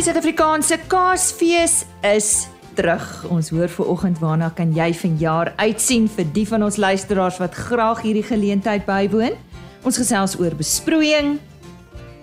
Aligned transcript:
Die 0.00 0.06
Suid-Afrikaanse 0.06 0.78
Kaasfees 0.88 1.82
is 2.00 2.48
terug. 2.72 3.02
Ons 3.28 3.50
hoor 3.52 3.68
ver 3.68 3.90
oggend 3.92 4.16
waarna 4.22 4.46
kan 4.56 4.70
jy 4.72 4.86
vanjaar 4.96 5.50
uitsien 5.60 6.06
vir 6.08 6.30
die 6.32 6.46
van 6.48 6.64
ons 6.64 6.78
luisteraars 6.80 7.36
wat 7.42 7.58
graag 7.66 8.00
hierdie 8.06 8.24
geleentheid 8.24 8.86
bywoon. 8.88 9.36
Ons 9.84 10.00
gesels 10.00 10.38
oor 10.40 10.56
besproeiing, 10.56 11.34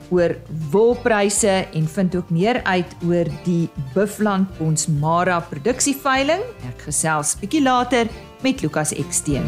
oor 0.10 0.34
wolpryse 0.74 1.54
en 1.78 1.86
vind 2.00 2.18
ook 2.18 2.34
meer 2.34 2.64
uit 2.66 2.98
oor 3.06 3.30
die 3.46 3.70
Buffland 3.94 4.58
Bonsmara 4.58 5.38
produksieveiling. 5.54 6.42
Ek 6.74 6.88
gesels 6.90 7.38
bietjie 7.38 7.62
later 7.62 8.10
met 8.42 8.66
Lukas 8.66 8.98
Eksteen. 8.98 9.46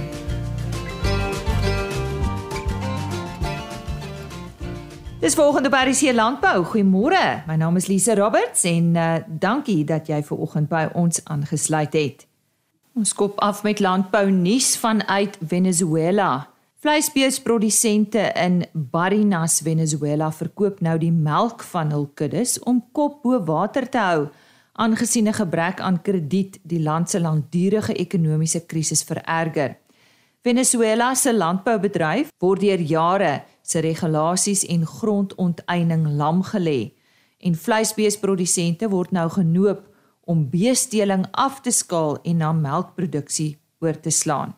Dis 5.19 5.33
volgende 5.35 5.67
by 5.69 5.81
RC 5.89 6.13
Landbou. 6.15 6.63
Goeiemôre. 6.63 7.43
My 7.47 7.57
naam 7.59 7.75
is 7.75 7.89
Lise 7.91 8.15
Roberts 8.15 8.63
en 8.63 8.95
uh, 8.95 9.17
dankie 9.27 9.83
dat 9.83 10.07
jy 10.07 10.21
ver 10.23 10.39
oggend 10.39 10.69
by 10.71 10.85
ons 10.95 11.19
aangesluit 11.27 11.93
het. 11.93 12.23
Ons 12.95 13.11
kop 13.13 13.35
af 13.43 13.59
met 13.67 13.81
landbou 13.83 14.29
nuus 14.31 14.77
vanuit 14.79 15.35
Venezuela. 15.43 16.47
Vleisbeesprodusente 16.79 18.31
in 18.31 18.63
Barinas, 18.71 19.59
Venezuela 19.59 20.31
verkoop 20.31 20.79
nou 20.79 20.95
die 20.97 21.11
melk 21.11 21.67
van 21.67 21.91
hul 21.91 22.07
kuddes 22.15 22.55
om 22.63 22.79
kop 22.95 23.19
bo 23.23 23.43
water 23.43 23.89
te 23.91 23.99
hou 23.99 24.29
aangesien 24.79 25.27
'n 25.27 25.33
gebrek 25.33 25.81
aan 25.83 26.01
krediet 26.01 26.59
die 26.63 26.79
land 26.79 27.09
se 27.09 27.19
langdurige 27.19 27.93
ekonomiese 27.93 28.65
krisis 28.65 29.03
vererger. 29.03 29.75
Venezuela 30.41 31.13
se 31.15 31.33
landboubedryf 31.33 32.31
word 32.39 32.61
deur 32.61 32.79
jare 32.79 33.43
se 33.69 33.79
regulasies 33.85 34.65
en 34.65 34.85
grondonteiening 34.85 36.07
lam 36.17 36.41
gelê 36.43 36.91
en 37.39 37.55
vleisbeesprodusente 37.55 38.89
word 38.89 39.13
nou 39.15 39.27
genoop 39.31 39.85
om 40.29 40.47
beesteling 40.49 41.25
af 41.31 41.61
te 41.65 41.71
skaal 41.73 42.17
en 42.23 42.41
na 42.41 42.51
melkproduksie 42.53 43.57
oor 43.79 43.97
te 43.99 44.11
slaan. 44.13 44.55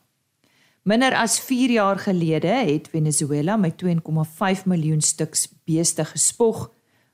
Minder 0.84 1.14
as 1.14 1.38
4 1.40 1.70
jaar 1.70 2.00
gelede 2.00 2.48
het 2.48 2.88
Venezuela 2.90 3.56
met 3.58 3.84
2,5 3.84 4.64
miljoen 4.66 5.02
stuks 5.02 5.48
beeste 5.64 6.06
gespog, 6.06 6.72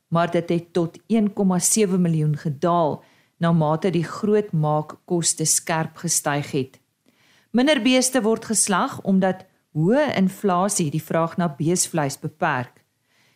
maar 0.08 0.32
dit 0.32 0.50
het 0.50 0.74
tot 0.74 0.98
1,7 1.14 2.00
miljoen 2.00 2.38
gedaal 2.38 3.04
na 3.38 3.52
mate 3.52 3.92
die 3.92 4.06
groot 4.08 4.52
maakkoste 4.52 5.46
skerp 5.46 5.98
gestyg 5.98 6.52
het. 6.52 6.80
Minder 7.52 7.82
beeste 7.82 8.22
word 8.22 8.46
geslag 8.46 9.02
omdat 9.02 9.46
hoë 9.78 10.16
inflasie 10.18 10.90
die 10.94 11.04
vraag 11.04 11.38
na 11.38 11.50
beesvleis 11.54 12.18
beperk. 12.18 12.82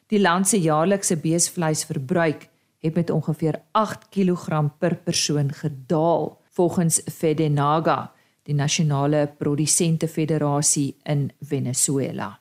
Die 0.09 0.19
land 0.19 0.49
se 0.49 0.59
jaarlikse 0.59 1.19
beesvleisverbruik 1.21 2.47
het 2.81 2.97
met 2.97 3.13
ongeveer 3.13 3.61
8 3.77 4.09
kg 4.09 4.63
per 4.81 4.95
persoon 5.05 5.53
gedaal, 5.53 6.39
volgens 6.51 7.01
Fedenaga, 7.05 8.11
die 8.43 8.55
nasionale 8.57 9.27
produsente 9.37 10.07
federasie 10.07 10.95
in 11.03 11.29
Venezuela. 11.39 12.33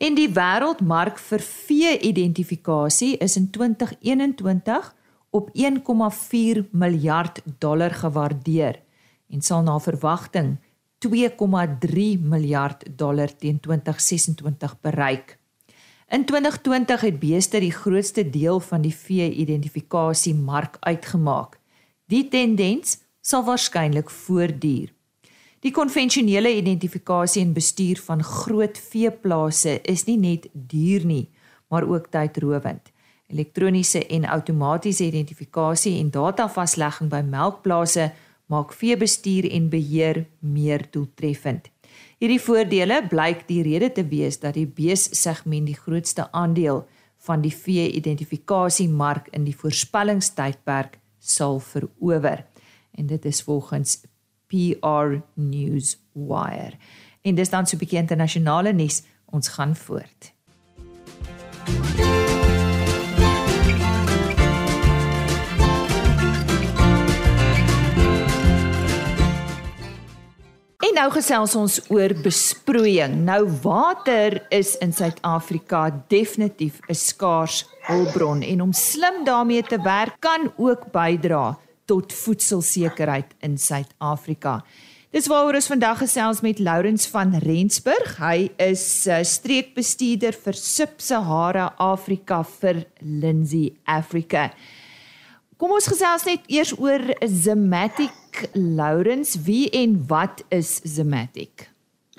En 0.00 0.16
die 0.16 0.28
wêreldmark 0.32 1.20
vir 1.20 1.42
vee-identifikasie 1.44 3.14
is 3.22 3.36
in 3.36 3.50
2021 3.52 4.94
op 5.30 5.50
1,4 5.54 6.64
miljard 6.70 7.42
dollar 7.62 7.94
gewaardeer 7.94 8.80
en 9.30 9.42
sal 9.42 9.62
na 9.62 9.78
verwagting 9.78 10.56
2,3 11.00 12.20
miljard 12.20 12.84
dollar 12.96 13.36
teen 13.36 13.60
2026 13.60 14.80
bereik. 14.80 15.38
In 16.08 16.24
2020 16.24 17.00
het 17.00 17.18
beeste 17.18 17.60
die 17.60 17.72
grootste 17.72 18.30
deel 18.30 18.60
van 18.60 18.82
die 18.84 18.94
vee-identifikasie 18.94 20.34
mark 20.34 20.76
uitgemaak. 20.80 21.56
Die 22.04 22.28
tendens 22.28 22.98
sal 23.20 23.44
waarskynlik 23.44 24.10
voortduur. 24.10 24.92
Die 25.60 25.72
konvensionele 25.72 26.52
identifikasie 26.56 27.42
en 27.46 27.52
bestuur 27.56 28.00
van 28.04 28.24
groot 28.24 28.78
veeplase 28.78 29.78
is 29.82 30.04
nie 30.04 30.18
net 30.18 30.48
duur 30.52 31.04
nie, 31.06 31.28
maar 31.68 31.88
ook 31.88 32.10
tydrowend. 32.12 32.92
Elektroniese 33.30 34.06
en 34.06 34.24
outomatiese 34.28 35.04
identifikasie 35.04 35.98
en 36.00 36.10
datavaslegging 36.10 37.08
by 37.08 37.22
melkplase 37.24 38.10
maak 38.50 38.72
veebestuur 38.74 39.46
en 39.50 39.68
beheer 39.70 40.24
meer 40.38 40.86
doeltreffend. 40.90 41.70
Hierdie 42.20 42.40
voordele 42.42 43.00
blyk 43.08 43.46
die 43.48 43.62
rede 43.64 43.92
te 43.96 44.04
wees 44.04 44.40
dat 44.42 44.56
die 44.58 44.66
beessegment 44.66 45.70
die 45.70 45.78
grootste 45.78 46.26
aandeel 46.36 46.82
van 47.26 47.44
die 47.44 47.52
vee-identifikasiemark 47.54 49.30
in 49.36 49.46
die 49.46 49.56
voorspellingstydperk 49.56 50.98
sal 51.18 51.60
verower. 51.60 52.44
En 52.96 53.06
dit 53.06 53.24
is 53.24 53.42
volgens 53.42 54.00
PR 54.50 55.20
Newswire. 55.34 56.76
En 57.22 57.34
dis 57.34 57.50
dan 57.50 57.66
so 57.66 57.76
'n 57.76 57.78
bietjie 57.78 58.00
internasionale 58.00 58.72
nuus. 58.72 59.02
Ons 59.26 59.48
gaan 59.48 59.76
voort. 59.76 60.32
Nou 71.00 71.08
gesels 71.14 71.54
ons 71.56 71.78
oor 71.88 72.12
besproeiing. 72.20 73.22
Nou 73.24 73.46
water 73.62 74.36
is 74.52 74.74
in 74.84 74.92
Suid-Afrika 74.92 75.88
definitief 76.12 76.80
'n 76.88 76.94
skaars 76.94 77.64
hulpbron 77.88 78.42
en 78.42 78.60
om 78.60 78.72
slim 78.72 79.24
daarmee 79.24 79.62
te 79.62 79.78
werk 79.80 80.20
kan 80.20 80.52
ook 80.56 80.92
bydra 80.92 81.56
tot 81.86 82.12
voedselsekerheid 82.12 83.32
in 83.40 83.56
Suid-Afrika. 83.58 84.62
Dis 85.10 85.26
waaroor 85.26 85.54
ons 85.54 85.66
vandag 85.66 85.98
gesels 85.98 86.40
met 86.40 86.58
Lourens 86.58 87.06
van 87.06 87.34
Rensburg. 87.34 88.18
Hy 88.18 88.50
is 88.58 89.06
uh, 89.06 89.22
streekbestuurder 89.22 90.32
vir 90.32 90.54
Sub-Sahara 90.54 91.74
Afrika 91.78 92.44
vir 92.44 92.84
Lindsay 93.00 93.72
Africa. 93.84 94.52
Kom 95.56 95.72
ons 95.72 95.86
gesels 95.86 96.24
net 96.24 96.40
eers 96.46 96.72
oor 96.78 97.00
Zematic 97.26 98.19
Lawrence. 98.52 99.42
Wie 99.42 99.70
en 99.70 100.04
wat 100.06 100.44
is 100.48 100.80
Zematic? 100.84 101.70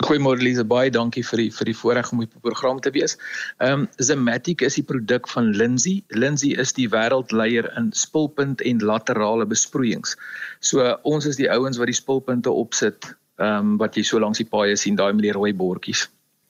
Goeiemôre 0.02 0.42
Lise, 0.42 0.64
baie 0.66 0.90
dankie 0.90 1.22
vir 1.22 1.44
die 1.44 1.50
vir 1.54 1.68
die 1.68 1.74
voorreg 1.76 2.08
om 2.14 2.22
op 2.24 2.32
die 2.32 2.42
program 2.42 2.80
te 2.82 2.90
wees. 2.94 3.14
Ehm 3.62 3.84
um, 3.84 3.88
Zematic 4.02 4.64
is 4.66 4.78
die 4.80 4.86
produk 4.88 5.28
van 5.30 5.52
Lindsay. 5.54 6.02
Lindsay 6.08 6.56
is 6.58 6.72
die 6.74 6.88
wêreldleier 6.90 7.68
in 7.78 7.92
spulpunt 7.94 8.64
en 8.66 8.82
laterale 8.82 9.46
besproeiings. 9.46 10.16
So 10.60 10.88
ons 11.02 11.28
is 11.30 11.38
die 11.38 11.50
ouens 11.52 11.78
wat 11.78 11.92
die 11.92 11.98
spulpunte 11.98 12.50
opsit, 12.50 13.12
ehm 13.38 13.74
um, 13.74 13.76
wat 13.82 13.96
jy 13.96 14.02
so 14.08 14.18
langs 14.18 14.42
die 14.42 14.48
paaie 14.48 14.74
sien, 14.76 14.98
daai 14.98 15.12
met 15.12 15.28
die 15.28 15.36
rooi 15.36 15.52
bordjies. 15.54 16.08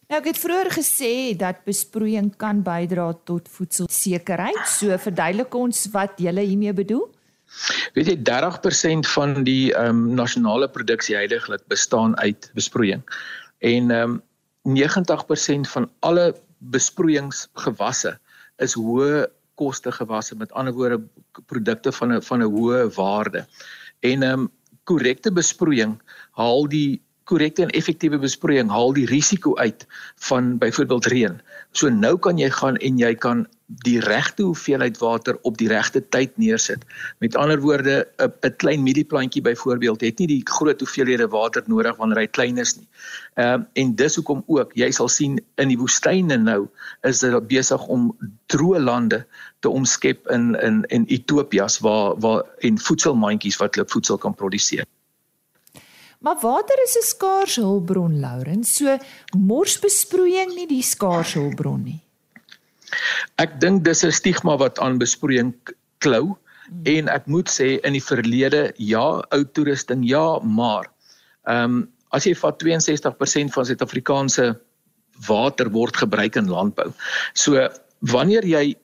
Nou 0.09 0.21
ek 0.21 0.31
het 0.33 0.41
vroeër 0.41 0.69
gesê 0.73 1.15
dat 1.41 1.65
besproeiing 1.69 2.34
kan 2.37 2.62
bydra 2.65 3.11
tot 3.29 3.49
voedselsekerheid. 3.49 4.65
So 4.69 4.97
verduidelik 5.00 5.55
ons 5.56 5.87
wat 5.93 6.21
jy 6.21 6.33
hiermee 6.41 6.73
bedoel. 6.77 7.06
Weet 7.96 8.08
jy 8.10 8.16
30% 8.28 9.08
van 9.14 9.42
die 9.44 9.72
ehm 9.74 9.88
um, 9.88 10.14
nasionale 10.14 10.68
produksie 10.68 11.16
heidaglik 11.16 11.64
bestaan 11.68 12.16
uit 12.18 12.50
besproeiing. 12.54 13.02
En 13.58 13.90
ehm 13.90 14.10
um, 14.10 14.22
90% 14.62 15.68
van 15.74 15.90
alle 16.00 16.34
besproeiingsgewasse 16.58 18.18
is 18.62 18.74
hoë 18.78 19.26
koste 19.58 19.92
gewasse 19.92 20.36
met 20.38 20.52
ander 20.52 20.72
woorde 20.72 21.00
produkte 21.46 21.92
van 21.92 22.12
'n 22.14 22.22
van 22.22 22.42
'n 22.42 22.52
hoë 22.54 22.90
waarde. 22.94 23.46
En 24.00 24.22
ehm 24.22 24.40
um, 24.40 24.50
korrekte 24.84 25.32
besproeiing 25.32 26.00
haal 26.30 26.69
die 26.69 27.02
korrekte 27.25 27.62
en 27.62 27.72
effektiewe 27.78 28.19
besproeiing 28.19 28.70
haal 28.70 28.93
die 28.96 29.06
risiko 29.06 29.55
uit 29.56 29.87
van 30.29 30.58
byvoorbeeld 30.58 31.06
reën. 31.06 31.41
So 31.73 31.88
nou 31.88 32.17
kan 32.19 32.38
jy 32.38 32.50
gaan 32.50 32.76
en 32.76 32.99
jy 32.99 33.14
kan 33.14 33.46
die 33.81 34.00
regte 34.00 34.43
hoeveelheid 34.43 34.99
water 35.00 35.38
op 35.49 35.56
die 35.58 35.69
regte 35.70 36.02
tyd 36.12 36.35
neersit. 36.37 36.85
Met 37.25 37.37
ander 37.37 37.61
woorde, 37.61 38.06
'n 38.19 38.56
klein 38.56 38.82
mielieplantjie 38.82 39.43
byvoorbeeld 39.43 40.00
het 40.00 40.19
nie 40.19 40.26
die 40.26 40.43
groot 40.44 40.81
hoeveelhede 40.81 41.29
water 41.29 41.62
nodig 41.67 41.96
wanneer 41.96 42.19
hy 42.19 42.26
klein 42.26 42.58
is 42.58 42.76
nie. 42.76 42.88
Ehm 43.35 43.61
uh, 43.61 43.67
en 43.73 43.94
dis 43.94 44.17
hoekom 44.17 44.44
ook 44.46 44.73
jy 44.75 44.91
sal 44.91 45.08
sien 45.08 45.41
in 45.56 45.69
die 45.69 45.79
woestyne 45.79 46.37
nou 46.37 46.69
is 47.02 47.19
dit 47.19 47.49
besig 47.49 47.87
om 47.87 48.12
droë 48.46 48.79
lande 48.79 49.25
te 49.61 49.69
omskep 49.69 50.29
in 50.31 50.55
in 50.61 50.85
in 50.88 51.05
Ethiopias 51.06 51.79
waar 51.79 52.20
waar 52.20 52.44
en 52.61 52.79
voedselmandjies 52.79 53.56
wat 53.56 53.75
hulle 53.75 53.88
voedsel 53.88 54.19
kan 54.19 54.35
produseer. 54.35 54.85
Maar 56.22 56.38
water 56.40 56.78
is 56.84 56.96
'n 56.96 57.06
skaars 57.06 57.56
hulpbron, 57.56 58.20
Lauren. 58.20 58.64
So 58.64 58.98
morsbesproeiing 59.36 60.54
nie 60.54 60.66
die 60.66 60.82
skaars 60.82 61.34
hulpbron 61.34 61.82
nie. 61.82 62.00
Ek 63.36 63.60
dink 63.60 63.84
dis 63.84 64.04
'n 64.04 64.12
stigma 64.12 64.56
wat 64.56 64.78
aan 64.78 64.98
besproeiing 64.98 65.54
klou 65.98 66.36
hmm. 66.66 66.82
en 66.84 67.08
ek 67.08 67.26
moet 67.26 67.50
sê 67.50 67.80
in 67.82 67.92
die 67.92 68.04
verlede 68.04 68.72
ja, 68.76 69.22
ou 69.30 69.42
toerusting 69.44 70.04
ja, 70.08 70.38
maar 70.38 70.86
ehm 71.46 71.64
um, 71.64 71.88
as 72.12 72.26
jy 72.28 72.34
vat 72.36 72.60
62% 72.60 73.54
van 73.54 73.64
Suid-Afrikaanse 73.64 74.60
water 75.26 75.70
word 75.72 75.96
gebruik 75.96 76.36
in 76.36 76.50
landbou. 76.50 76.92
So 77.32 77.69
wanneer 78.12 78.44
jy 78.44 78.76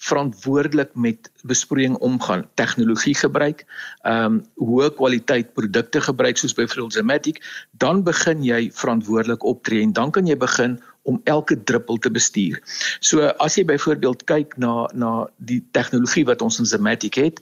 verantwoordelik 0.00 0.94
met 0.94 1.30
besproeiing 1.44 1.96
omgaan, 2.00 2.46
tegnologie 2.54 3.14
gebruik, 3.14 3.66
ehm 4.08 4.24
um, 4.24 4.38
hoë 4.56 4.88
kwaliteit 4.96 5.52
produkte 5.52 6.00
gebruik 6.00 6.40
soos 6.40 6.56
byvoorbeeld 6.56 6.96
Zematic, 6.96 7.42
dan 7.84 8.02
begin 8.06 8.44
jy 8.44 8.70
verantwoordelik 8.72 9.44
optree 9.44 9.82
en 9.84 9.92
dan 9.92 10.10
kan 10.10 10.26
jy 10.26 10.36
begin 10.36 10.78
om 11.02 11.20
elke 11.24 11.56
druppel 11.64 11.98
te 11.98 12.10
bestuur. 12.10 12.60
So 13.00 13.28
as 13.44 13.58
jy 13.58 13.64
byvoorbeeld 13.68 14.24
kyk 14.24 14.56
na 14.56 14.88
na 14.92 15.28
die 15.36 15.60
tegnologie 15.76 16.24
wat 16.24 16.42
ons 16.42 16.58
in 16.58 16.68
Zematic 16.68 17.20
het, 17.20 17.40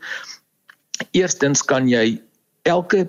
eerstens 1.14 1.62
kan 1.62 1.86
jy 1.88 2.18
elke 2.66 3.06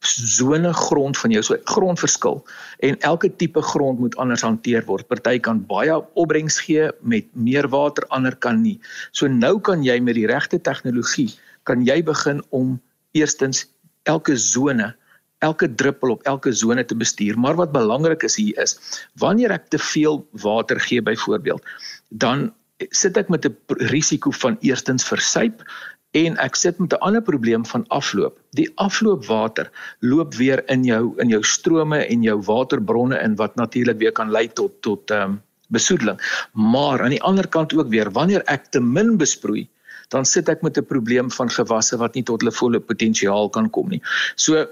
sone 0.00 0.72
grond 0.72 1.18
van 1.18 1.32
jou 1.34 1.42
so 1.44 1.56
grond 1.68 2.00
verskil 2.00 2.40
en 2.86 2.96
elke 3.04 3.28
tipe 3.36 3.62
grond 3.62 3.98
moet 4.00 4.16
anders 4.16 4.42
hanteer 4.42 4.84
word. 4.88 5.06
Party 5.08 5.38
kan 5.38 5.60
baie 5.68 5.98
opbrengs 6.14 6.60
gee 6.64 6.88
met 7.00 7.26
meer 7.34 7.68
water, 7.68 8.06
ander 8.08 8.36
kan 8.36 8.62
nie. 8.62 8.78
So 9.12 9.28
nou 9.28 9.58
kan 9.60 9.84
jy 9.84 10.00
met 10.00 10.16
die 10.16 10.28
regte 10.30 10.60
tegnologie 10.60 11.28
kan 11.68 11.84
jy 11.84 12.00
begin 12.02 12.40
om 12.56 12.78
eerstens 13.12 13.66
elke 14.08 14.36
sone 14.40 14.94
elke 15.40 15.68
druppel 15.74 16.12
op 16.16 16.24
elke 16.28 16.52
sone 16.52 16.84
te 16.84 16.96
bestuur. 16.96 17.38
Maar 17.38 17.56
wat 17.56 17.72
belangrik 17.72 18.24
is 18.28 18.36
hier 18.36 18.56
is 18.60 18.76
wanneer 19.20 19.52
ek 19.56 19.70
te 19.72 19.80
veel 19.80 20.20
water 20.44 20.80
gee 20.80 21.02
byvoorbeeld, 21.02 21.64
dan 22.08 22.50
sit 22.96 23.16
ek 23.16 23.28
met 23.28 23.44
'n 23.44 23.56
risiko 23.92 24.30
van 24.30 24.56
eerstens 24.60 25.04
versuip 25.04 25.64
en 26.10 26.36
ek 26.42 26.56
sit 26.58 26.78
met 26.78 26.92
'n 26.92 27.02
ander 27.06 27.22
probleem 27.22 27.66
van 27.66 27.84
afloop. 27.88 28.38
Die 28.50 28.70
afloopwater 28.74 29.70
loop 30.00 30.34
weer 30.34 30.62
in 30.68 30.84
jou 30.84 31.14
in 31.18 31.28
jou 31.28 31.42
strome 31.42 31.98
en 32.06 32.22
jou 32.22 32.40
waterbronne 32.42 33.18
in 33.18 33.36
wat 33.36 33.54
natuurlik 33.54 33.98
weer 33.98 34.12
kan 34.12 34.30
lei 34.30 34.48
tot 34.48 34.82
tot 34.82 35.10
ehm 35.10 35.22
um, 35.22 35.42
besoedeling. 35.68 36.18
Maar 36.52 37.02
aan 37.02 37.14
die 37.14 37.22
ander 37.22 37.48
kant 37.48 37.74
ook 37.74 37.88
weer 37.88 38.10
wanneer 38.10 38.42
ek 38.46 38.64
te 38.70 38.80
min 38.80 39.16
besproei, 39.16 39.68
dan 40.08 40.24
sit 40.24 40.48
ek 40.48 40.62
met 40.62 40.78
'n 40.78 40.84
probleem 40.84 41.30
van 41.30 41.50
gewasse 41.50 41.96
wat 41.96 42.14
nie 42.14 42.22
tot 42.22 42.40
hulle 42.40 42.52
volle 42.52 42.80
potensiaal 42.80 43.48
kan 43.48 43.70
kom 43.70 43.88
nie. 43.88 44.02
So 44.34 44.66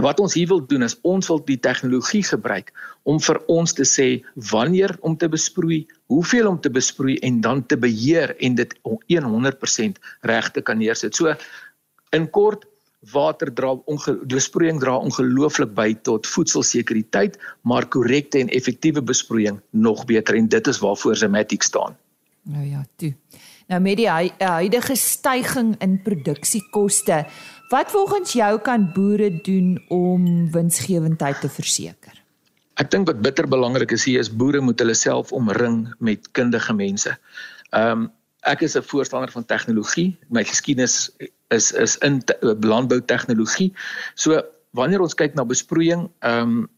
wat 0.00 0.20
ons 0.20 0.34
hier 0.34 0.48
wil 0.48 0.62
doen 0.66 0.82
is 0.82 0.96
ons 1.02 1.28
wil 1.28 1.42
die 1.44 1.58
tegnologie 1.60 2.22
gebruik 2.24 2.72
om 3.04 3.20
vir 3.20 3.38
ons 3.52 3.74
te 3.76 3.84
sê 3.84 4.22
wanneer 4.50 4.96
om 5.00 5.16
te 5.16 5.28
besproei, 5.28 5.86
hoeveel 6.08 6.48
om 6.48 6.60
te 6.60 6.70
besproei 6.70 7.18
en 7.20 7.40
dan 7.40 7.66
te 7.66 7.76
beheer 7.76 8.36
en 8.40 8.54
dit 8.54 8.74
100% 8.82 9.98
reg 10.22 10.50
te 10.50 10.62
kan 10.62 10.78
neersit. 10.78 11.14
So 11.14 11.34
in 12.12 12.30
kort 12.30 12.64
water 13.12 13.50
dra 13.50 13.74
besproeiing 14.30 14.80
dra 14.80 14.96
ongelooflik 14.96 15.74
by 15.74 15.92
tot 16.06 16.26
voedselsekuriteit, 16.26 17.38
maar 17.62 17.88
korrekte 17.90 18.38
en 18.38 18.48
effektiewe 18.48 19.02
besproeiing 19.02 19.60
nog 19.70 20.04
beter 20.06 20.38
en 20.38 20.48
dit 20.48 20.66
is 20.66 20.78
waarvoor 20.78 21.16
Zematic 21.16 21.62
staan. 21.62 21.98
Nou 22.42 22.64
ja, 22.66 22.86
toe. 22.96 23.14
Nou 23.70 23.80
met 23.80 23.96
die 23.96 24.08
huidige 24.10 24.96
stygings 24.98 25.78
in 25.80 26.00
produksiekoste, 26.02 27.22
Wat 27.72 27.90
volgens 27.90 28.32
jou 28.32 28.58
kan 28.60 28.90
boere 28.92 29.40
doen 29.40 29.84
om 29.88 30.50
winsgewendheid 30.52 31.40
te 31.40 31.48
verseker? 31.48 32.18
Ek 32.76 32.90
dink 32.92 33.08
wat 33.08 33.22
bitter 33.24 33.46
belangrik 33.48 33.94
is 33.96 34.04
hier 34.04 34.20
is 34.20 34.28
boere 34.28 34.60
moet 34.60 34.80
hulle 34.84 34.96
self 34.96 35.32
omring 35.32 35.86
met 36.04 36.28
kundige 36.36 36.74
mense. 36.76 37.14
Ehm 37.72 38.02
um, 38.04 38.10
ek 38.42 38.64
is 38.66 38.76
'n 38.76 38.82
voorstander 38.82 39.30
van 39.30 39.44
tegnologie. 39.44 40.18
My 40.28 40.44
geskiedenis 40.44 41.10
is 41.48 41.72
is 41.72 41.96
in 42.04 42.20
landbou 42.42 43.00
tegnologie. 43.00 43.72
So 44.14 44.42
wanneer 44.70 45.00
ons 45.00 45.14
kyk 45.14 45.34
na 45.34 45.44
besproeiing, 45.44 46.10
ehm 46.20 46.52
um, 46.52 46.68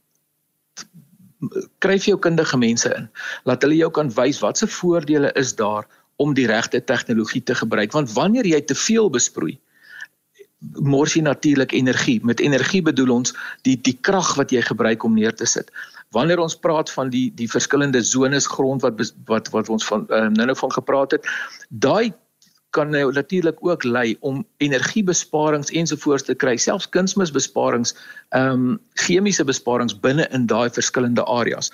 kry 1.79 1.99
jy 1.99 2.15
jou 2.15 2.19
kundige 2.19 2.57
mense 2.57 2.95
in. 2.95 3.11
Laat 3.45 3.63
hulle 3.63 3.83
jou 3.83 3.91
kan 3.91 4.15
wys 4.15 4.39
wat 4.47 4.59
se 4.59 4.67
voordele 4.67 5.33
is 5.35 5.55
daar 5.55 5.89
om 6.17 6.35
die 6.35 6.47
regte 6.47 6.85
tegnologie 6.85 7.43
te 7.43 7.55
gebruik 7.55 7.93
want 7.93 8.13
wanneer 8.13 8.47
jy 8.47 8.61
te 8.61 8.75
veel 8.75 9.11
besproei, 9.11 9.59
mors 10.73 11.15
jy 11.15 11.23
natuurlik 11.23 11.73
energie. 11.73 12.21
Met 12.25 12.41
energie 12.41 12.83
bedoel 12.83 13.11
ons 13.15 13.35
die 13.63 13.77
die 13.81 13.99
krag 14.01 14.35
wat 14.41 14.53
jy 14.55 14.63
gebruik 14.63 15.05
om 15.05 15.15
neer 15.15 15.35
te 15.35 15.47
sit. 15.47 15.71
Wanneer 16.15 16.39
ons 16.39 16.57
praat 16.57 16.91
van 16.91 17.11
die 17.11 17.31
die 17.35 17.51
verskillende 17.51 18.03
zones 18.03 18.47
grond 18.47 18.83
wat 18.83 19.01
wat 19.31 19.51
wat 19.55 19.69
ons 19.69 19.87
van 19.87 20.07
uh, 20.11 20.29
nou-nou 20.37 20.57
van 20.57 20.73
gepraat 20.73 21.17
het, 21.19 21.27
daai 21.69 22.13
kan 22.75 22.91
nou 22.91 23.13
natuurlik 23.13 23.59
ook 23.63 23.85
lei 23.85 24.17
om 24.21 24.43
energiebesparings 24.57 25.71
ensovoorts 25.71 26.27
te 26.27 26.35
kry, 26.35 26.57
selfs 26.57 26.89
kunsmisbesparings, 26.89 27.95
ehm 28.35 28.51
um, 28.51 28.81
chemiese 29.07 29.45
besparings 29.47 29.95
binne 30.07 30.27
in 30.35 30.47
daai 30.51 30.71
verskillende 30.71 31.25
areas. 31.25 31.71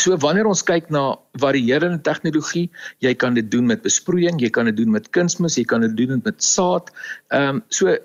So 0.00 0.16
wanneer 0.16 0.48
ons 0.48 0.62
kyk 0.64 0.88
na 0.94 1.18
varierende 1.42 2.00
tegnologie, 2.06 2.68
jy 3.04 3.12
kan 3.20 3.36
dit 3.36 3.50
doen 3.52 3.66
met 3.68 3.82
besproeiing, 3.84 4.40
jy 4.40 4.48
kan 4.54 4.70
dit 4.70 4.76
doen 4.78 4.94
met 4.94 5.10
kunsmis, 5.16 5.58
jy 5.60 5.66
kan 5.68 5.84
dit 5.84 5.96
doen 5.98 6.22
met 6.24 6.44
saad. 6.44 6.88
Ehm 7.28 7.60
um, 7.60 7.64
so 7.68 7.96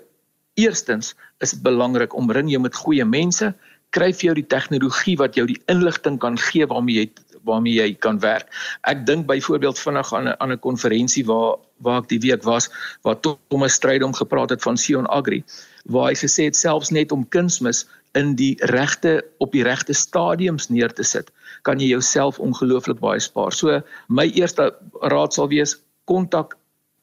eerstens 0.56 1.14
is 1.44 1.52
dit 1.52 1.62
belangrik 1.64 2.14
om 2.16 2.32
ring 2.32 2.48
jou 2.48 2.60
met 2.60 2.76
goeie 2.76 3.04
mense, 3.04 3.52
kry 3.96 4.10
vir 4.12 4.30
jou 4.30 4.34
die 4.38 4.48
tegnologie 4.52 5.16
wat 5.20 5.36
jou 5.36 5.46
die 5.48 5.60
inligting 5.72 6.18
kan 6.20 6.36
gee 6.48 6.68
waarmee 6.68 7.04
jy 7.04 7.08
waarmee 7.46 7.76
jy 7.78 7.94
kan 8.02 8.18
werk. 8.20 8.48
Ek 8.90 9.04
dink 9.06 9.28
byvoorbeeld 9.28 9.78
vinnig 9.78 10.12
aan 10.12 10.28
'n 10.28 10.36
aan 10.40 10.52
'n 10.52 10.58
konferensie 10.58 11.24
waar 11.24 11.56
waar 11.78 12.02
ek 12.02 12.08
die 12.08 12.20
week 12.20 12.42
was 12.42 12.70
waar 13.04 13.20
Thomas 13.20 13.72
Strydom 13.72 14.12
gepraat 14.12 14.50
het 14.50 14.62
van 14.62 14.76
Sion 14.76 15.06
Agri 15.06 15.44
waar 15.84 16.08
hy 16.10 16.14
gesê 16.14 16.48
het 16.48 16.56
selfs 16.56 16.90
net 16.90 17.12
om 17.12 17.28
kunsmis 17.28 17.86
in 18.14 18.34
die 18.34 18.56
regte 18.72 19.24
op 19.38 19.52
die 19.52 19.62
regte 19.62 19.92
stadiums 19.92 20.68
neer 20.68 20.92
te 20.92 21.04
sit 21.04 21.30
kan 21.66 21.82
jy 21.82 21.90
jouself 21.90 22.38
ongelooflik 22.38 23.02
baie 23.02 23.20
spaar. 23.20 23.52
So 23.52 23.80
my 24.08 24.28
eerste 24.38 24.70
raad 25.12 25.34
sal 25.34 25.50
wees 25.50 25.76
kontak 26.06 26.56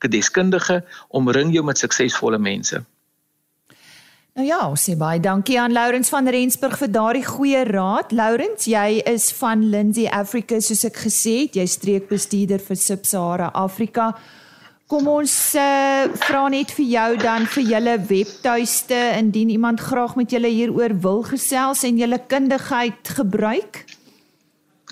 'n 0.04 0.10
deskundige, 0.12 0.83
omring 1.10 1.54
jou 1.54 1.63
met 1.63 1.77
suksesvolle 1.77 2.39
mense. 2.39 2.83
Nou 4.33 4.48
ja, 4.48 4.63
ons 4.65 4.81
sê 4.89 4.95
baie 4.98 5.19
dankie 5.21 5.60
aan 5.62 5.75
Lourens 5.75 6.10
van 6.10 6.27
Rensburg 6.27 6.77
vir 6.77 6.89
daardie 6.89 7.25
goeie 7.25 7.63
raad. 7.69 8.12
Lourens, 8.12 8.65
jy 8.65 9.04
is 9.06 9.27
van 9.38 9.68
Lindsay 9.69 10.07
Africa 10.10 10.57
soos 10.60 10.81
ek 10.89 10.98
gesê 11.04 11.36
het, 11.44 11.60
jy 11.60 11.65
streekbestuurder 11.69 12.63
vir 12.65 12.80
Sub-Sahara 12.81 13.51
Afrika. 13.54 14.07
Kom 14.89 15.06
ons 15.07 15.36
uh, 15.54 16.10
vra 16.25 16.48
net 16.50 16.74
vir 16.74 16.86
jou 16.86 17.10
dan 17.21 17.45
vir 17.45 17.63
julle 17.75 17.94
webtuiste 18.10 18.98
indien 19.19 19.54
iemand 19.54 19.86
graag 19.86 20.18
met 20.18 20.33
julle 20.33 20.50
hieroor 20.50 20.98
wil 21.06 21.21
gesels 21.30 21.86
en 21.86 22.01
julle 22.01 22.19
kundigheid 22.33 23.13
gebruik. 23.19 23.84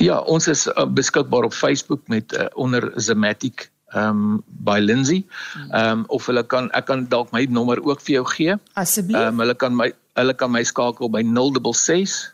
Ja, 0.01 0.17
ons 0.25 0.47
is 0.49 0.65
uh, 0.67 0.85
beskikbaar 0.89 1.45
op 1.45 1.53
Facebook 1.53 2.07
met 2.09 2.33
uh, 2.33 2.47
onder 2.57 2.91
Zematic 2.95 3.69
um, 3.93 4.41
by 4.65 4.79
Lindsay. 4.81 5.25
Um, 5.71 6.03
of 6.07 6.25
hulle 6.25 6.43
kan 6.49 6.71
ek 6.77 6.87
kan 6.89 7.05
dalk 7.11 7.29
my 7.35 7.45
nommer 7.49 7.81
ook 7.85 8.01
vir 8.01 8.19
jou 8.19 8.25
gee. 8.33 8.55
Asseblief. 8.81 9.19
Um, 9.19 9.41
hulle 9.43 9.53
kan 9.53 9.75
my 9.77 9.91
hulle 10.19 10.33
kan 10.35 10.51
my 10.51 10.63
skakel 10.65 11.11
by 11.13 11.21
066 11.27 12.33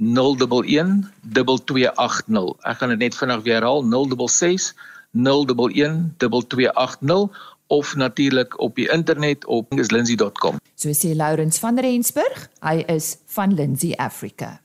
011 0.00 1.04
2280. 1.36 2.56
Ek 2.64 2.80
gaan 2.80 2.96
dit 2.96 3.04
net 3.04 3.18
vinnig 3.18 3.44
weer 3.44 3.60
herhaal 3.60 3.84
066 3.92 4.72
011 5.12 6.16
2280 6.16 7.28
of 7.72 7.94
natuurlik 7.96 8.56
op 8.60 8.76
die 8.76 8.88
internet 8.92 9.44
op 9.46 9.68
lindsay.com. 9.72 10.60
So 10.74 10.96
sê 10.96 11.12
Lourens 11.16 11.60
van 11.60 11.78
Rensburg, 11.80 12.48
hy 12.64 12.82
is 12.88 13.16
van 13.36 13.54
Lindsay 13.54 13.92
Africa. 13.96 14.61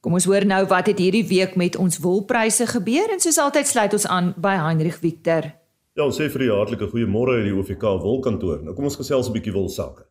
Kom 0.00 0.14
ons 0.16 0.24
hoor 0.24 0.46
nou 0.48 0.62
wat 0.64 0.86
het 0.88 1.00
hierdie 1.02 1.26
week 1.28 1.58
met 1.60 1.74
ons 1.76 1.98
wolpryse 2.00 2.64
gebeur 2.70 3.10
en 3.12 3.20
soos 3.20 3.36
altyd 3.42 3.68
sluit 3.68 3.96
ons 3.98 4.06
aan 4.08 4.30
by 4.40 4.54
Heinrich 4.56 4.96
Victor. 4.96 5.50
Ja, 5.92 6.06
ons 6.06 6.16
sê 6.16 6.30
vir 6.32 6.46
die 6.46 6.54
hartlike 6.54 6.88
goeiemôre 6.88 7.34
uit 7.36 7.50
die 7.50 7.52
OVK 7.52 7.84
wolkantoor. 8.00 8.62
Nou 8.64 8.72
kom 8.72 8.88
ons 8.88 8.96
gesels 8.96 9.28
'n 9.28 9.34
bietjie 9.36 9.52
wol 9.52 9.68
sake. 9.68 10.06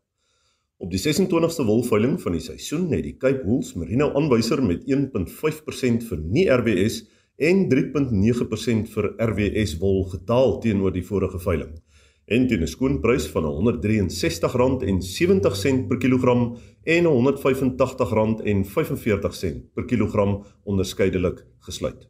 Op 0.77 0.91
die 0.91 1.01
26ste 1.01 1.65
wolveiling 1.65 2.21
van 2.21 2.37
die 2.37 2.41
seisoen 2.41 2.85
het 2.93 3.03
die 3.03 3.17
Cape 3.17 3.41
Wools 3.43 3.73
Merino 3.73 4.13
aanwyser 4.13 4.61
met 4.61 4.85
1.5% 4.85 6.05
vir 6.05 6.17
nie 6.21 6.45
RWS 6.45 7.07
en 7.37 7.67
3.9% 7.69 8.93
vir 8.93 9.13
RWS 9.17 9.79
wol 9.79 10.05
gedaal 10.05 10.59
teenoor 10.59 10.93
die 10.93 11.03
vorige 11.03 11.39
veiling 11.39 11.81
en 12.29 12.45
teen 12.47 12.61
'n 12.61 12.67
skoenprys 12.67 13.27
van 13.33 13.43
R163.70 13.43 15.87
per 15.87 15.97
kilogram 15.97 16.57
en 16.83 17.05
R185.45 17.05 19.61
per 19.73 19.85
kilogram 19.85 20.43
onderskeidelik 20.63 21.45
gesluit. 21.59 22.09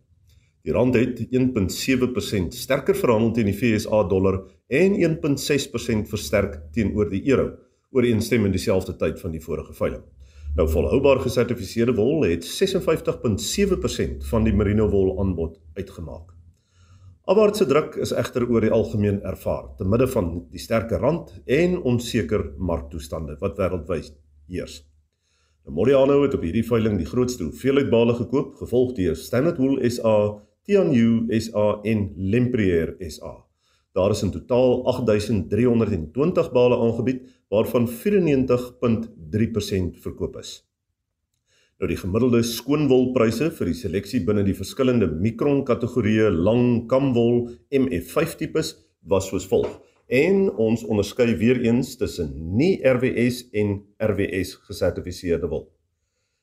Die 0.61 0.73
rand 0.73 0.95
het 0.95 1.27
1.7% 1.31 2.53
sterker 2.53 2.95
verhandel 2.95 3.31
teen 3.31 3.45
die 3.45 3.55
FSA 3.55 4.07
dollar 4.07 4.43
en 4.67 4.95
1.6% 4.95 6.07
versterk 6.11 6.61
teenoor 6.71 7.09
die 7.09 7.29
euro 7.29 7.51
ooreenstemmend 7.91 8.53
dieselfde 8.53 8.95
tyd 8.95 9.19
van 9.19 9.31
die 9.31 9.41
vorige 9.41 9.73
veiling. 9.73 10.03
Nou 10.55 10.69
volhoubaar 10.69 11.19
gesertifiseerde 11.23 11.93
wol 11.93 12.23
het 12.25 12.45
56.7% 12.45 14.27
van 14.31 14.43
die 14.43 14.53
merino 14.53 14.89
wol 14.89 15.19
aanbod 15.19 15.59
uitgemaak. 15.73 16.38
Afwaartse 17.29 17.67
druk 17.69 17.93
is 18.01 18.09
egter 18.17 18.41
oor 18.49 18.65
die 18.65 18.71
algemeen 18.73 19.19
ervaar 19.29 19.67
te 19.77 19.85
midde 19.85 20.07
van 20.09 20.49
die 20.49 20.57
sterker 20.63 20.97
rand 21.05 21.29
en 21.45 21.75
onseker 21.85 22.57
marktoestande 22.57 23.37
wat 23.43 23.59
wêreldwyd 23.61 24.17
heers. 24.49 24.81
Nou 25.61 25.77
Moriano 25.77 26.23
het 26.23 26.33
op 26.33 26.41
hierdie 26.41 26.65
veiling 26.65 26.97
die 26.97 27.05
grootste 27.05 27.45
hoeveelheid 27.45 27.85
bale 27.91 28.15
gekoop, 28.17 28.55
gevolg 28.57 28.97
deur 28.97 29.13
Standard 29.13 29.61
Wool 29.61 29.77
SA 29.93 30.41
Tianyu 30.65 31.29
SA 31.37 31.85
en 31.91 32.17
Lempriere 32.17 32.97
SA. 33.13 33.45
Daar 33.93 34.09
is 34.17 34.25
in 34.25 34.33
totaal 34.33 34.81
8320 34.89 36.49
bale 36.57 36.81
aangebied 36.81 37.29
waarvan 37.53 37.85
94.3% 37.85 40.01
verkoop 40.01 40.41
is. 40.41 40.65
Nou 41.79 41.87
die 41.87 41.95
gemiddelde 41.95 42.41
skoonwolpryse 42.43 43.45
vir 43.55 43.69
die 43.69 43.77
seleksie 43.79 44.19
binne 44.27 44.41
die 44.43 44.51
verskillende 44.51 45.07
mikron 45.07 45.63
kategorieë 45.63 46.27
lang 46.27 46.91
kamwol 46.91 47.55
MF5 47.71 48.35
tipes 48.41 48.75
was 49.07 49.31
soos 49.31 49.47
volg. 49.47 49.79
En 50.11 50.51
ons 50.59 50.83
onderskei 50.83 51.39
weer 51.39 51.55
eens 51.63 51.95
tussen 52.01 52.33
nie 52.59 52.83
RWS 52.83 53.47
en 53.55 53.87
RWS 53.95 54.59
gesertifiseerde 54.67 55.47
wol. 55.47 55.71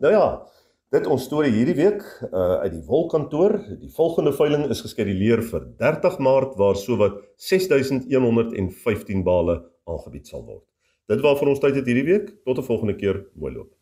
Nou 0.00 0.12
ja, 0.12 0.42
dit 0.90 1.06
ons 1.06 1.24
storie 1.24 1.52
hierdie 1.52 1.74
week 1.74 2.28
uh, 2.32 2.54
uit 2.64 2.72
die 2.72 2.84
wolkantoor. 2.84 3.78
Die 3.80 3.92
volgende 3.92 4.32
veiling 4.32 4.68
is 4.68 4.80
geskeduleer 4.80 5.42
vir 5.42 5.66
30 5.76 6.18
Maart 6.18 6.56
waar 6.56 6.76
sowat 6.76 7.20
6115 7.36 9.22
bale 9.22 9.70
aangebied 9.84 10.26
sal 10.26 10.44
word. 10.44 10.64
Dit 11.08 11.20
waarvoor 11.20 11.48
ons 11.48 11.60
tyd 11.60 11.74
hierdie 11.74 12.04
week. 12.04 12.44
Tot 12.44 12.58
'n 12.58 12.62
volgende 12.62 12.96
keer. 12.96 13.26
Mooi 13.34 13.54
loop. 13.54 13.72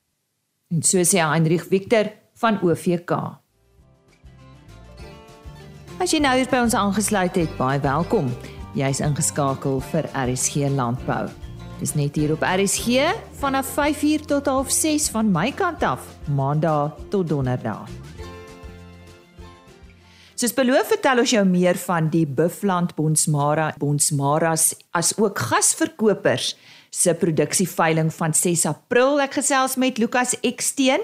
En 0.71 0.83
so 0.83 0.99
sê 0.99 1.19
Heinrich 1.23 1.67
Victor 1.67 2.13
van 2.35 2.61
OVK. 2.63 3.11
As 5.97 6.13
jy 6.13 6.19
nou 6.21 6.35
hier 6.37 6.49
by 6.53 6.59
ons 6.61 6.75
aangesluit 6.77 7.39
het, 7.41 7.53
baie 7.57 7.79
welkom. 7.81 8.27
Jy's 8.77 8.99
ingeskakel 9.01 9.79
vir 9.89 10.05
RSG 10.13 10.69
Landbou. 10.75 11.23
Dis 11.81 11.95
net 11.97 12.19
hier 12.21 12.35
op 12.35 12.43
RSG 12.45 13.07
vanaf 13.41 13.71
5uur 13.73 14.27
tot 14.29 14.45
06:30 14.45 15.09
van 15.15 15.31
my 15.33 15.47
kant 15.57 15.83
af, 15.89 16.05
Maandag 16.29 16.99
tot 17.09 17.29
Donderdag. 17.29 17.89
Soos 20.37 20.53
beloof 20.53 20.93
vertel 20.93 21.25
ons 21.25 21.33
jou 21.33 21.45
meer 21.49 21.81
van 21.87 22.11
die 22.13 22.27
Buffland 22.27 22.93
Bonsmara 22.95 23.73
Bonsmaras 23.79 24.75
as 24.93 25.15
ook 25.17 25.39
gasverkopers 25.39 26.57
se 26.91 27.15
produksieveiling 27.15 28.13
van 28.13 28.35
6 28.35 28.67
April. 28.67 29.21
Ek 29.21 29.33
gesels 29.41 29.77
met 29.77 29.97
Lukas 29.99 30.37
Eksteen. 30.43 31.01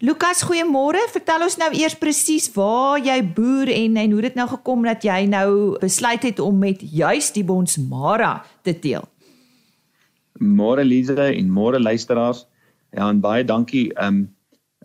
Lukas, 0.00 0.40
goeiemôre. 0.48 0.96
Vertel 1.12 1.42
ons 1.44 1.58
nou 1.60 1.66
eers 1.76 1.92
presies 2.00 2.46
waar 2.54 3.02
jy 3.04 3.18
boer 3.36 3.68
en 3.68 3.98
en 4.00 4.12
hoe 4.16 4.22
dit 4.24 4.36
nou 4.38 4.46
gekom 4.48 4.86
dat 4.88 5.02
jy 5.04 5.26
nou 5.28 5.76
besluit 5.82 6.22
het 6.24 6.38
om 6.40 6.56
met 6.56 6.80
juis 6.80 7.28
die 7.36 7.42
Bonsmara 7.44 8.38
te 8.64 8.72
deel. 8.72 9.04
Môre 10.40 10.86
Lize 10.88 11.12
en 11.20 11.50
môre 11.52 11.76
luisteraars. 11.76 12.46
Ja, 12.96 13.10
en 13.10 13.20
baie 13.20 13.44
dankie. 13.44 13.90
Ehm 13.98 14.22
um, 14.22 14.22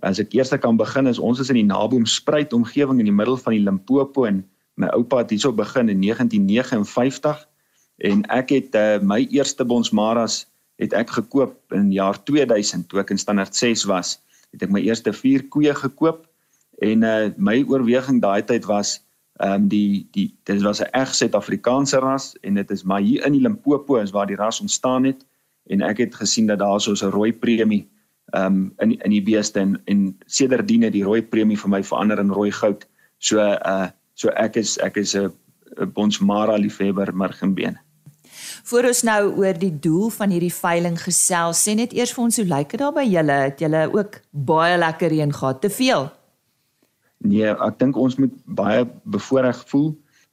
as 0.04 0.20
ek 0.20 0.36
eers 0.36 0.52
kan 0.60 0.76
begin 0.76 1.08
is 1.08 1.18
ons 1.24 1.40
is 1.40 1.50
in 1.50 1.62
die 1.62 1.70
Naboomspruit 1.70 2.52
omgewing 2.54 3.00
in 3.00 3.08
die 3.08 3.16
middel 3.16 3.40
van 3.40 3.56
die 3.56 3.64
Limpopo 3.64 4.28
en 4.28 4.44
my 4.76 4.92
oupa 5.00 5.24
het 5.24 5.32
hierso 5.32 5.56
begin 5.56 5.88
in 5.90 6.04
1959 6.04 7.48
en 8.12 8.28
ek 8.36 8.52
het 8.52 8.76
uh, 8.76 9.00
my 9.00 9.24
eerste 9.32 9.64
bonsmaras 9.64 10.44
het 10.76 10.94
ek 10.94 11.16
gekoop 11.16 11.56
in 11.72 11.88
jaar 11.96 12.20
2000 12.28 12.90
toe 12.92 13.00
ek 13.00 13.16
in 13.16 13.24
standaard 13.24 13.56
6 13.56 13.88
was 13.88 14.18
het 14.56 14.64
ek 14.66 14.74
my 14.74 14.82
eerste 14.88 15.14
4 15.14 15.48
koeie 15.54 15.74
gekoop 15.76 16.24
en 16.84 17.04
uh, 17.04 17.32
my 17.38 17.62
oorweging 17.68 18.22
daai 18.24 18.44
tyd 18.48 18.68
was 18.72 19.02
ehm 19.44 19.66
um, 19.66 19.68
die 19.68 20.08
die 20.16 20.30
dit 20.48 20.62
was 20.64 20.80
'n 20.82 20.92
reg 20.96 21.12
Suid-Afrikaanse 21.16 22.00
ras 22.00 22.36
en 22.42 22.56
dit 22.56 22.72
is 22.72 22.84
maar 22.84 23.02
hier 23.02 23.26
in 23.26 23.36
die 23.36 23.42
Limpopo 23.42 24.00
is 24.00 24.12
waar 24.16 24.28
die 24.28 24.40
ras 24.40 24.62
ontstaan 24.64 25.04
het 25.04 25.26
en 25.68 25.82
ek 25.82 25.98
het 25.98 26.16
gesien 26.16 26.48
dat 26.48 26.60
daar 26.60 26.80
so 26.82 26.92
'n 26.92 27.12
rooi 27.12 27.34
premie 27.34 27.88
ehm 28.34 28.46
um, 28.46 28.74
in 28.78 28.98
in 29.00 29.12
die 29.12 29.24
beeste 29.24 29.60
en 29.60 29.82
en 29.86 30.18
sedertdien 30.26 30.82
het 30.82 30.94
die 30.94 31.04
rooi 31.04 31.22
premie 31.22 31.58
vir 31.58 31.70
my 31.70 31.84
verander 31.84 32.20
in 32.20 32.32
rooi 32.32 32.52
goud. 32.52 32.88
So 33.18 33.40
uh 33.40 33.88
so 34.14 34.30
ek 34.30 34.56
is 34.56 34.78
ek 34.78 34.98
is 34.98 35.16
'n 35.16 35.32
bonsmara 35.94 36.56
liefhebber 36.58 37.16
margenbeen 37.16 37.78
Voor 38.66 38.88
ons 38.90 39.04
nou 39.06 39.22
oor 39.38 39.58
die 39.62 39.74
doel 39.78 40.10
van 40.10 40.32
hierdie 40.34 40.54
veiling 40.54 40.96
gesels, 40.98 41.60
sê 41.62 41.76
net 41.78 41.92
eers 41.94 42.16
vir 42.16 42.24
ons 42.24 42.38
hoe 42.40 42.46
lyk 42.50 42.72
dit 42.74 42.82
daar 42.82 42.96
by 42.96 43.04
julle? 43.06 43.36
Het 43.44 43.60
julle 43.62 43.82
ook 43.94 44.16
baie 44.48 44.80
lekker 44.82 45.14
reën 45.14 45.34
gehad? 45.38 45.60
Te 45.62 45.70
veel? 45.70 46.08
Nee, 47.30 47.52
ek 47.54 47.78
dink 47.78 48.00
ons 48.02 48.18
moet 48.18 48.34
baie 48.58 48.88
bevoordeel 49.04 49.60
voel. 49.70 49.92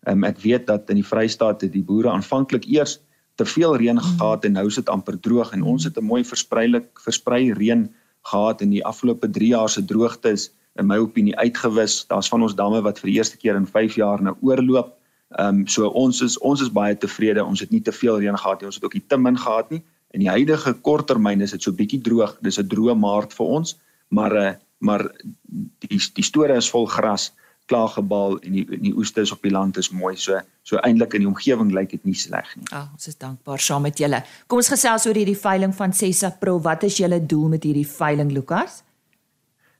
Um, 0.09 0.25
ek 0.25 0.41
weet 0.47 0.65
dat 0.71 0.89
in 0.89 1.03
die 1.03 1.05
Vrystaat 1.05 1.61
het 1.67 1.75
die 1.77 1.85
boere 1.85 2.09
aanvanklik 2.09 2.65
eers 2.73 2.97
te 3.37 3.45
veel 3.45 3.77
reën 3.77 4.01
mm. 4.01 4.17
gehad 4.17 4.49
en 4.49 4.57
nou 4.57 4.65
is 4.71 4.81
dit 4.81 4.89
amper 4.97 5.21
droog 5.21 5.53
en 5.53 5.69
ons 5.75 5.85
het 5.85 6.01
'n 6.01 6.09
mooi 6.09 6.25
verspreidelik 6.25 6.89
versprei 7.05 7.53
reën 7.53 7.85
gehad 8.33 8.65
in 8.65 8.73
die 8.73 8.85
afgelope 8.85 9.29
3 9.29 9.53
jaar 9.53 9.69
se 9.69 9.85
droogtes 9.85 10.49
in 10.81 10.89
my 10.89 10.97
opinie 10.97 11.37
uitgewis. 11.37 12.07
Daar's 12.09 12.33
van 12.33 12.43
ons 12.43 12.57
damme 12.57 12.81
wat 12.81 12.99
vir 12.99 13.12
die 13.12 13.19
eerste 13.21 13.37
keer 13.37 13.61
in 13.61 13.67
5 13.67 14.01
jaar 14.01 14.23
nou 14.23 14.37
oorloop. 14.41 14.97
Ehm 15.39 15.62
um, 15.62 15.67
so 15.67 15.89
ons 15.89 16.21
is 16.21 16.39
ons 16.39 16.61
is 16.61 16.73
baie 16.73 16.97
tevrede. 16.97 17.45
Ons 17.45 17.61
het 17.61 17.71
nie 17.71 17.83
te 17.83 17.93
veel 17.93 18.21
reën 18.21 18.39
gehad 18.39 18.61
nie. 18.61 18.67
Ons 18.71 18.81
het 18.81 18.85
ook 18.85 18.95
nie 18.99 19.07
te 19.07 19.19
min 19.19 19.39
gehad 19.39 19.71
nie. 19.71 19.83
In 20.12 20.21
die 20.21 20.29
huidige 20.29 20.75
korttermyn 20.85 21.41
is 21.41 21.55
dit 21.57 21.62
so 21.62 21.73
bietjie 21.73 22.01
droog. 22.05 22.37
Dis 22.41 22.59
'n 22.59 22.69
droë 22.69 22.97
maart 22.99 23.33
vir 23.33 23.47
ons, 23.47 23.79
maar 24.09 24.37
uh, 24.37 24.53
maar 24.79 25.07
die 25.79 26.01
die 26.15 26.27
store 26.27 26.57
is 26.57 26.71
vol 26.71 26.87
gras, 26.87 27.33
klaar 27.67 27.89
gebal 27.89 28.39
en 28.43 28.53
die 28.53 28.67
die 28.67 28.95
oeste 28.99 29.21
is 29.21 29.33
op 29.33 29.43
die 29.43 29.53
land 29.53 29.77
is 29.77 29.91
mooi. 29.91 30.17
So 30.17 30.41
so 30.62 30.77
eintlik 30.77 31.15
in 31.15 31.25
die 31.25 31.31
omgewing 31.31 31.73
lyk 31.73 31.91
dit 31.91 32.05
nie 32.05 32.15
sleg 32.15 32.57
nie. 32.57 32.67
Ag, 32.71 32.89
oh, 32.89 32.93
ons 32.93 33.07
is 33.07 33.17
dankbaar 33.17 33.61
saam 33.61 33.83
met 33.83 33.99
julle. 33.99 34.23
Kom 34.47 34.59
ons 34.59 34.69
gesels 34.69 35.07
oor 35.07 35.15
hierdie 35.15 35.39
veiling 35.39 35.75
van 35.75 35.93
6 35.93 36.23
April. 36.23 36.61
Wat 36.61 36.83
is 36.83 36.97
julle 36.97 37.27
doel 37.27 37.49
met 37.49 37.65
hierdie 37.65 37.89
veiling, 37.89 38.33
Lukas? 38.33 38.83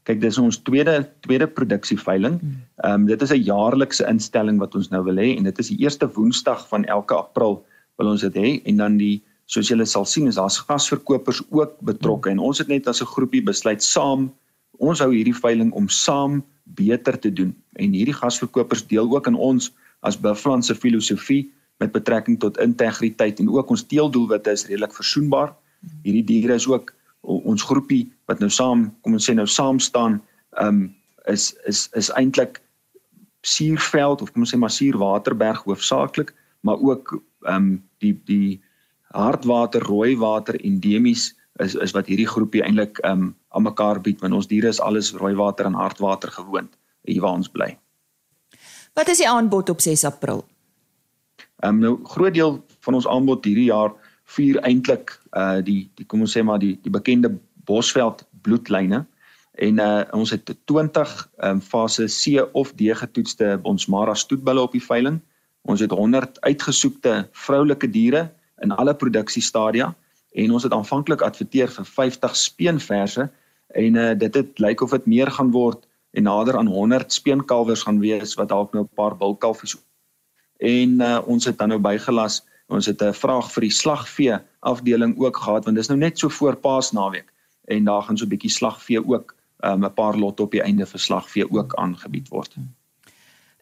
Kyk, 0.09 0.21
dis 0.21 0.39
ons 0.39 0.59
tweede 0.67 0.97
tweede 1.23 1.47
produksieveiling. 1.47 2.41
Hmm. 2.41 2.63
Ehm 2.85 3.03
um, 3.03 3.07
dit 3.07 3.23
is 3.23 3.33
'n 3.33 3.45
jaarlikse 3.47 4.07
instelling 4.09 4.59
wat 4.59 4.75
ons 4.75 4.91
nou 4.91 5.03
wil 5.05 5.17
hê 5.17 5.37
en 5.37 5.45
dit 5.45 5.59
is 5.59 5.69
die 5.69 5.79
eerste 5.85 6.09
Woensdag 6.15 6.69
van 6.69 6.85
elke 6.85 7.15
April 7.15 7.65
wil 7.97 8.11
ons 8.11 8.21
dit 8.21 8.35
hê 8.35 8.63
en 8.65 8.77
dan 8.77 8.97
die 8.97 9.23
soos 9.47 9.69
julle 9.69 9.87
sal 9.87 10.05
sien 10.05 10.27
is 10.27 10.39
daar's 10.41 10.59
gasverkopers 10.59 11.43
ook 11.51 11.77
betrokke 11.81 12.31
en 12.31 12.39
ons 12.39 12.59
het 12.59 12.69
net 12.69 12.89
as 12.89 13.03
'n 13.03 13.13
groepie 13.15 13.43
besluit 13.43 13.83
saam 13.83 14.33
ons 14.79 14.99
hou 14.99 15.13
hierdie 15.13 15.37
veiling 15.37 15.73
om 15.73 15.89
saam 15.89 16.43
beter 16.65 17.19
te 17.19 17.31
doen 17.31 17.55
en 17.77 17.93
hierdie 17.93 18.17
gasverkopers 18.17 18.87
deel 18.87 19.07
ook 19.15 19.27
in 19.27 19.35
ons 19.35 19.73
as 20.01 20.19
Buffland 20.21 20.65
se 20.65 20.75
filosofie 20.75 21.51
met 21.83 21.93
betrekking 21.93 22.39
tot 22.41 22.59
integriteit 22.59 23.41
en 23.41 23.51
ook 23.51 23.71
ons 23.71 23.87
teeldoelwitte 23.87 24.51
is 24.51 24.67
redelik 24.67 24.95
versoenbaar. 24.95 25.55
Hierdie 26.07 26.25
diere 26.25 26.55
is 26.55 26.67
ook 26.71 26.95
ons 27.23 27.63
groepie 27.63 28.11
wat 28.33 28.43
nou 28.43 28.51
saam 28.51 28.89
kom 29.05 29.19
ons 29.19 29.29
sê 29.29 29.37
nou 29.37 29.47
saam 29.47 29.81
staan 29.81 30.21
um 30.65 30.85
is 31.31 31.53
is 31.71 31.89
is 32.03 32.13
eintlik 32.19 32.61
Suurveld 33.43 34.23
of 34.23 34.31
kom 34.33 34.45
ons 34.47 34.53
sê 34.55 34.59
maar 34.59 34.71
Suurwaterberg 34.71 35.65
hoofsaaklik 35.67 36.35
maar 36.67 36.81
ook 36.81 37.17
um 37.53 37.73
die 38.05 38.15
die 38.27 38.61
hardwater 39.13 39.83
rooi 39.85 40.17
water 40.17 40.57
endemies 40.65 41.33
is 41.61 41.75
is 41.75 41.93
wat 41.97 42.09
hierdie 42.09 42.29
groepie 42.29 42.63
eintlik 42.65 43.01
ehm 43.03 43.13
um, 43.13 43.35
aan 43.53 43.67
mekaar 43.69 44.01
bied 44.01 44.21
want 44.21 44.35
ons 44.35 44.49
diere 44.49 44.71
is 44.73 44.81
alles 44.81 45.13
rooi 45.21 45.35
water 45.37 45.69
en 45.69 45.77
hartwater 45.77 46.31
gewoond 46.33 46.73
hier 47.05 47.21
waar 47.21 47.37
ons 47.37 47.51
bly. 47.53 47.77
Wat 48.97 49.09
is 49.09 49.21
die 49.21 49.29
aanbod 49.29 49.69
op 49.69 49.81
6 49.81 50.05
April? 50.09 50.45
Ehm 51.61 51.75
um, 51.75 51.79
nou 51.81 51.95
groot 52.15 52.35
deel 52.35 52.63
van 52.81 52.95
ons 52.95 53.07
aanbod 53.07 53.45
hierdie 53.45 53.69
jaar 53.69 53.93
vier 54.37 54.61
eintlik 54.65 55.19
uh 55.37 55.61
die 55.65 55.91
die 55.95 56.07
kom 56.07 56.25
ons 56.25 56.37
sê 56.37 56.43
maar 56.43 56.59
die 56.59 56.79
die 56.83 56.93
bekende 56.93 57.35
Bosveld 57.65 58.25
bloedlyne 58.43 59.05
en 59.53 59.79
uh 59.79 60.03
ons 60.17 60.31
het 60.31 60.55
20 60.65 61.31
ehm 61.37 61.51
um, 61.51 61.61
fase 61.61 62.07
C 62.07 62.49
of 62.53 62.73
D 62.73 62.93
getoetste 62.97 63.59
ons 63.63 63.87
Mara 63.87 64.15
stoetbulle 64.15 64.61
op 64.61 64.73
die 64.73 64.85
veiling. 64.85 65.21
Ons 65.63 65.81
het 65.81 65.91
100 65.91 66.41
uitgesoekte 66.41 67.29
vroulike 67.33 67.91
diere 67.91 68.31
in 68.63 68.73
alle 68.73 68.95
produksiestadia 68.95 69.95
en 70.33 70.53
ons 70.53 70.63
het 70.63 70.73
aanvanklik 70.73 71.21
adverteer 71.23 71.69
vir 71.69 71.85
50 71.85 72.37
speenverse 72.37 73.29
en 73.73 73.97
uh, 73.97 74.13
dit 74.19 74.35
het 74.35 74.59
lyk 74.59 74.81
of 74.81 74.91
dit 74.91 75.07
meer 75.07 75.31
gaan 75.31 75.51
word 75.53 75.85
en 76.13 76.23
nader 76.29 76.57
aan 76.57 76.67
100 76.67 77.13
speenkalwers 77.13 77.83
gaan 77.83 78.01
wees 78.01 78.35
wat 78.41 78.49
dalk 78.49 78.73
nou 78.73 78.85
'n 78.85 78.95
paar 78.97 79.17
bulkalfies 79.17 79.77
en 80.59 81.01
uh, 81.01 81.21
ons 81.27 81.45
het 81.45 81.59
dan 81.59 81.69
nou 81.69 81.81
bygelas 81.81 82.43
ons 82.69 82.87
het 82.87 83.03
'n 83.03 83.13
vraag 83.13 83.53
vir 83.53 83.61
die 83.61 83.77
slagvee 83.83 84.39
afdeling 84.61 85.19
ook 85.19 85.37
gehad 85.37 85.65
want 85.65 85.77
dis 85.77 85.89
nou 85.89 85.99
net 85.99 86.19
so 86.19 86.29
voor 86.29 86.57
Paasnaweek 86.57 87.33
en 87.65 87.85
daar 87.85 88.03
gaan 88.03 88.19
so 88.19 88.25
'n 88.25 88.29
bietjie 88.29 88.51
slagvee 88.51 89.07
ook 89.07 89.35
um, 89.65 89.85
'n 89.85 89.95
paar 89.95 90.17
lotte 90.17 90.43
op 90.43 90.51
die 90.51 90.63
einde 90.63 90.87
vir 90.87 91.01
slagvee 91.01 91.51
ook 91.51 91.75
aangebied 91.75 92.29
word. 92.29 92.57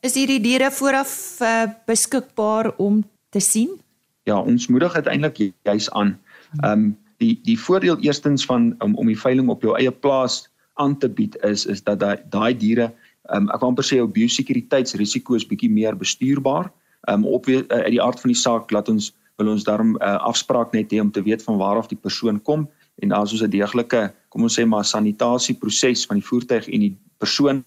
Is 0.00 0.14
hierdie 0.14 0.40
diere 0.40 0.71
vooraf 0.71 1.40
uh, 1.40 1.66
beskikbaar 1.87 2.73
om 2.76 3.04
te 3.28 3.40
sien? 3.40 3.80
Ja, 4.23 4.40
ons 4.40 4.66
moedig 4.66 4.95
uiteindelik 4.95 5.52
juis 5.62 5.90
aan 5.90 6.19
Ehm 6.59 6.73
um, 6.73 6.99
die 7.21 7.38
die 7.45 7.59
voordeel 7.61 7.99
eerstens 8.00 8.45
van 8.45 8.75
um, 8.78 8.95
om 8.95 9.07
die 9.07 9.19
veiling 9.19 9.49
op 9.49 9.62
jou 9.62 9.76
eie 9.76 9.92
plaas 9.92 10.49
aan 10.75 10.99
te 10.99 11.09
bied 11.09 11.37
is 11.45 11.66
is 11.66 11.83
dat 11.85 12.00
daai 12.00 12.16
daai 12.30 12.57
diere 12.57 12.90
ehm 13.28 13.47
um, 13.47 13.49
ek 13.54 13.61
wil 13.61 13.71
amper 13.71 13.87
sê 13.87 14.00
jou 14.00 14.09
biosekuriteitsrisiko 14.09 15.37
is 15.38 15.47
bietjie 15.47 15.71
meer 15.71 15.97
bestuurbaar. 15.97 16.73
Ehm 17.09 17.23
um, 17.23 17.26
op 17.26 17.49
uh, 17.49 17.62
uit 17.69 17.95
die 17.95 18.02
aard 18.02 18.21
van 18.21 18.35
die 18.35 18.42
saak 18.42 18.71
laat 18.71 18.88
ons 18.88 19.12
wil 19.38 19.52
ons 19.54 19.64
daarom 19.64 19.95
'n 19.95 20.02
uh, 20.02 20.19
afspraak 20.33 20.73
net 20.73 20.92
hê 20.92 21.00
om 21.00 21.11
te 21.11 21.23
weet 21.23 21.42
van 21.42 21.59
waar 21.59 21.78
af 21.78 21.88
die 21.88 22.02
persoon 22.02 22.42
kom 22.42 22.69
en 23.00 23.09
daar 23.09 23.25
is 23.25 23.33
ons 23.33 23.42
'n 23.42 23.50
deeglike 23.50 24.12
kom 24.28 24.42
ons 24.42 24.59
sê 24.59 24.66
maar 24.66 24.85
sanitasieproses 24.85 26.07
van 26.07 26.16
die 26.16 26.26
voertuig 26.26 26.69
en 26.69 26.80
die 26.80 26.97
persoon 27.19 27.64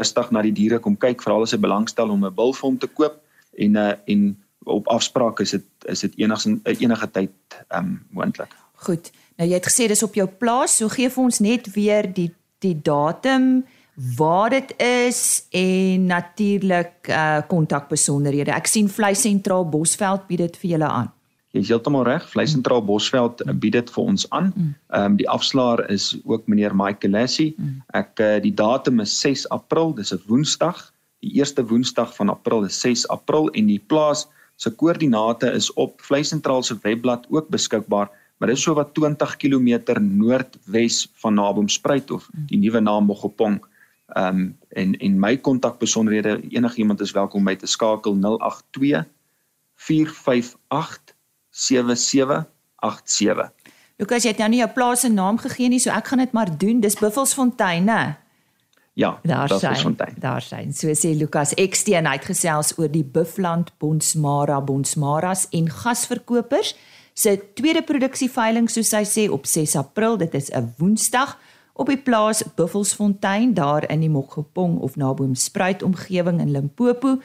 rustig 0.00 0.30
na 0.30 0.42
die 0.42 0.52
diere 0.52 0.78
kom 0.78 0.96
kyk 0.96 1.22
veral 1.22 1.42
as 1.42 1.52
hy 1.52 1.58
belangstel 1.58 2.10
om 2.10 2.24
'n 2.24 2.34
bil 2.34 2.52
vir 2.52 2.68
hom 2.68 2.78
te 2.78 2.86
koop 2.86 3.20
en 3.58 3.76
uh, 3.76 3.92
en 4.06 4.36
op 4.64 4.88
afspraak 4.88 5.40
is 5.40 5.50
dit 5.50 5.66
is 5.88 6.00
dit 6.00 6.18
enigs 6.24 6.46
enige 6.64 7.10
tyd 7.10 7.32
ehm 7.68 7.84
um, 7.84 8.06
moontlik. 8.10 8.52
Goed. 8.86 9.10
Nou 9.36 9.48
jy 9.48 9.56
het 9.56 9.68
gesê 9.68 9.88
dis 9.88 10.02
op 10.02 10.14
jou 10.14 10.26
plaas, 10.28 10.76
so 10.76 10.88
gee 10.88 11.10
vir 11.10 11.24
ons 11.24 11.40
net 11.40 11.72
weer 11.74 12.08
die 12.12 12.30
die 12.60 12.76
datum 12.82 13.64
waar 14.16 14.50
dit 14.50 14.74
is 14.80 15.46
en 15.50 16.06
natuurlik 16.06 17.08
uh 17.08 17.40
kontakbesonderhede. 17.48 18.52
Ek 18.52 18.66
sien 18.66 18.88
Vleis 18.88 19.20
Sentraal 19.20 19.68
Bosveld 19.68 20.26
bied 20.28 20.38
dit 20.38 20.56
vir 20.56 20.70
julle 20.70 20.88
aan. 20.88 21.12
Jy 21.50 21.64
is 21.64 21.70
heeltemal 21.72 22.04
reg. 22.06 22.26
Vleis 22.30 22.52
Sentraal 22.54 22.82
Bosveld 22.86 23.40
mm. 23.42 23.58
bied 23.62 23.74
dit 23.74 23.88
vir 23.90 24.04
ons 24.12 24.26
aan. 24.30 24.52
Mm. 24.54 24.74
Ehm 24.94 25.10
um, 25.10 25.16
die 25.18 25.28
afslaer 25.28 25.82
is 25.90 26.12
ook 26.22 26.46
meneer 26.46 26.76
Mike 26.76 27.08
Lassie. 27.10 27.54
Mm. 27.58 27.80
Ek 27.98 28.22
uh, 28.22 28.36
die 28.44 28.54
datum 28.54 29.02
is 29.02 29.16
6 29.20 29.48
April, 29.50 29.94
dis 29.98 30.14
'n 30.14 30.22
Woensdag. 30.28 30.92
Die 31.26 31.34
eerste 31.40 31.66
Woensdag 31.66 32.14
van 32.16 32.30
April 32.30 32.64
is 32.64 32.78
6 32.80 33.08
April 33.08 33.50
en 33.50 33.66
die 33.66 33.82
plaas 33.92 34.28
se 34.56 34.70
koördinate 34.70 35.50
is 35.56 35.72
op 35.72 36.00
Vleisentraal 36.00 36.62
se 36.62 36.76
webblad 36.82 37.26
ook 37.28 37.48
beskikbaar, 37.48 38.10
maar 38.38 38.48
dit 38.48 38.56
is 38.56 38.62
so 38.62 38.74
wat 38.74 38.94
20 38.94 39.36
km 39.36 39.80
noordwes 40.00 41.08
van 41.14 41.34
Naboomspruit 41.34 42.10
of 42.10 42.28
die 42.46 42.58
nuwe 42.58 42.80
naam 42.80 43.04
Mogopong. 43.04 43.60
Ehm 44.14 44.38
um, 44.38 44.56
en 44.68 44.98
en 44.98 45.18
my 45.18 45.36
kontakbesonderhede 45.36 46.40
enigiemand 46.48 47.00
is 47.00 47.10
welkom 47.10 47.42
my 47.42 47.56
te 47.56 47.66
skakel 47.66 48.14
082 48.14 49.04
458 49.74 51.18
7787. 51.50 53.50
Lukas, 54.00 54.24
jy 54.24 54.32
het 54.32 54.40
nou 54.40 54.48
nie 54.48 54.62
jou 54.62 54.70
plaas 54.72 55.04
se 55.04 55.10
naam 55.12 55.36
gegee 55.38 55.68
nie, 55.68 55.80
so 55.82 55.90
ek 55.92 56.06
gaan 56.08 56.22
dit 56.22 56.32
maar 56.32 56.58
doen. 56.58 56.80
Dis 56.80 56.96
Buffelsfontein, 56.96 57.84
né? 57.84 58.16
Ja, 59.00 59.18
daar 59.22 59.48
sien. 59.48 59.96
Daar 60.18 60.42
sien. 60.42 60.74
So 60.74 60.94
sê 60.94 61.16
Lukas 61.16 61.54
Eksteen 61.54 62.06
uitgesels 62.06 62.74
oor 62.78 62.90
die 62.90 63.04
Buffland 63.04 63.72
Bonsmara 63.78 64.60
Bonsmaras 64.60 65.46
en 65.56 65.70
gasverkopers 65.70 66.74
se 67.14 67.36
tweede 67.54 67.82
produksieveiling 67.86 68.68
soos 68.70 68.92
hy 68.96 69.04
sê 69.08 69.28
op 69.30 69.46
6 69.46 69.76
April. 69.76 70.16
Dit 70.16 70.34
is 70.34 70.50
'n 70.50 70.74
Woensdag 70.78 71.38
op 71.72 71.86
die 71.86 71.98
plaas 71.98 72.42
Buffelsfontein 72.56 73.54
daar 73.54 73.90
in 73.90 74.00
die 74.00 74.10
Mokgopong 74.10 74.78
of 74.78 74.96
Naboomspruit 74.96 75.82
omgewing 75.82 76.40
in 76.40 76.50
Limpopo. 76.50 77.20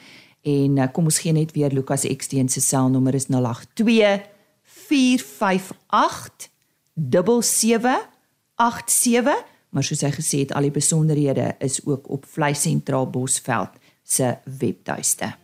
En 0.46 0.78
uh, 0.78 0.86
kom 0.92 1.04
ons 1.10 1.18
gee 1.18 1.34
net 1.34 1.50
weer 1.56 1.74
Lukas 1.74 2.04
Eksteen 2.06 2.48
se 2.48 2.60
selnommer 2.62 3.14
is 3.18 3.26
082 3.26 4.22
458 4.86 6.50
7787 6.94 9.56
maar 9.76 9.84
soos 9.84 10.00
hy 10.06 10.12
gesê 10.14 10.38
het, 10.40 10.54
al 10.56 10.64
die 10.64 10.72
besonderhede 10.72 11.50
is 11.60 11.82
ook 11.84 12.08
op 12.08 12.24
Vleis 12.24 12.62
Sentraal 12.64 13.10
Bosveld 13.12 13.76
se 14.02 14.36
webtuiste. 14.58 15.34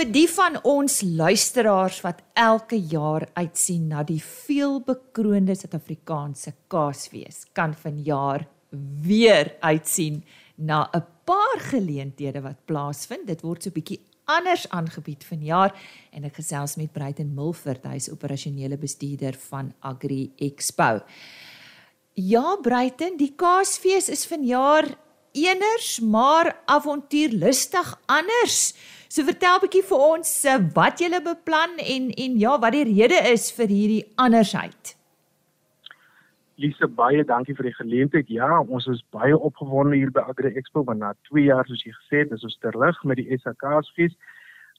Vir 0.00 0.08
die 0.08 0.28
van 0.32 0.54
ons 0.64 1.02
luisteraars 1.04 1.98
wat 2.00 2.22
elke 2.32 2.78
jaar 2.88 3.26
uitsien 3.36 3.82
na 3.90 4.00
die 4.00 4.22
veelbekroonde 4.24 5.52
Suid-Afrikaanse 5.52 6.54
Kaasfees, 6.72 7.42
kan 7.52 7.74
vanjaar 7.76 8.46
weer 9.04 9.50
uitsien 9.60 10.22
na 10.56 10.88
'n 10.94 11.04
paar 11.28 11.60
geleenthede 11.60 12.40
wat 12.40 12.64
plaasvind. 12.64 13.26
Dit 13.26 13.42
word 13.42 13.62
so 13.62 13.70
bietjie 13.70 14.00
anders 14.24 14.64
aangebied 14.70 15.22
vanjaar 15.22 15.76
en 16.12 16.24
ek 16.24 16.34
gesels 16.36 16.76
met 16.76 16.92
Bruiten 16.92 17.34
Milford, 17.34 17.84
hy 17.84 17.96
is 17.96 18.10
operasionele 18.10 18.78
bestuurder 18.78 19.36
van 19.50 19.74
Agri 19.80 20.32
Expo. 20.38 21.02
Ja, 22.14 22.56
Bruiten, 22.56 23.18
die 23.18 23.34
Kaasfees 23.36 24.08
is 24.08 24.24
vanjaar 24.24 24.96
eners 25.32 26.00
maar 26.00 26.56
avontuurlustig 26.64 28.00
anders. 28.06 28.74
So 29.10 29.24
vertel 29.26 29.56
'n 29.58 29.62
bietjie 29.64 29.82
vir 29.82 30.02
ons 30.06 30.28
eh, 30.46 30.60
wat 30.74 31.00
julle 31.02 31.18
beplan 31.22 31.72
en 31.82 32.04
en 32.24 32.34
ja, 32.38 32.52
wat 32.62 32.76
die 32.76 32.84
rede 32.86 33.18
is 33.32 33.48
vir 33.56 33.66
hierdie 33.66 34.04
andersheid. 34.14 34.94
Lise 36.62 36.86
baie 36.86 37.24
dankie 37.24 37.56
vir 37.58 37.66
die 37.66 37.74
geleentheid. 37.74 38.30
Ja, 38.30 38.60
ons 38.60 38.86
is 38.86 39.02
baie 39.10 39.34
opgewonde 39.34 39.98
hier 39.98 40.12
by 40.14 40.22
Agri 40.30 40.54
Expo 40.54 40.84
want 40.84 41.02
na 41.02 41.10
2 41.32 41.48
jaar 41.48 41.66
soos 41.66 41.82
jy 41.82 41.90
gesê 41.96 42.22
het, 42.22 42.30
is 42.38 42.46
ons 42.46 42.58
terug 42.62 43.02
met 43.02 43.18
die 43.18 43.38
SAK's 43.40 43.90
fees. 43.98 44.14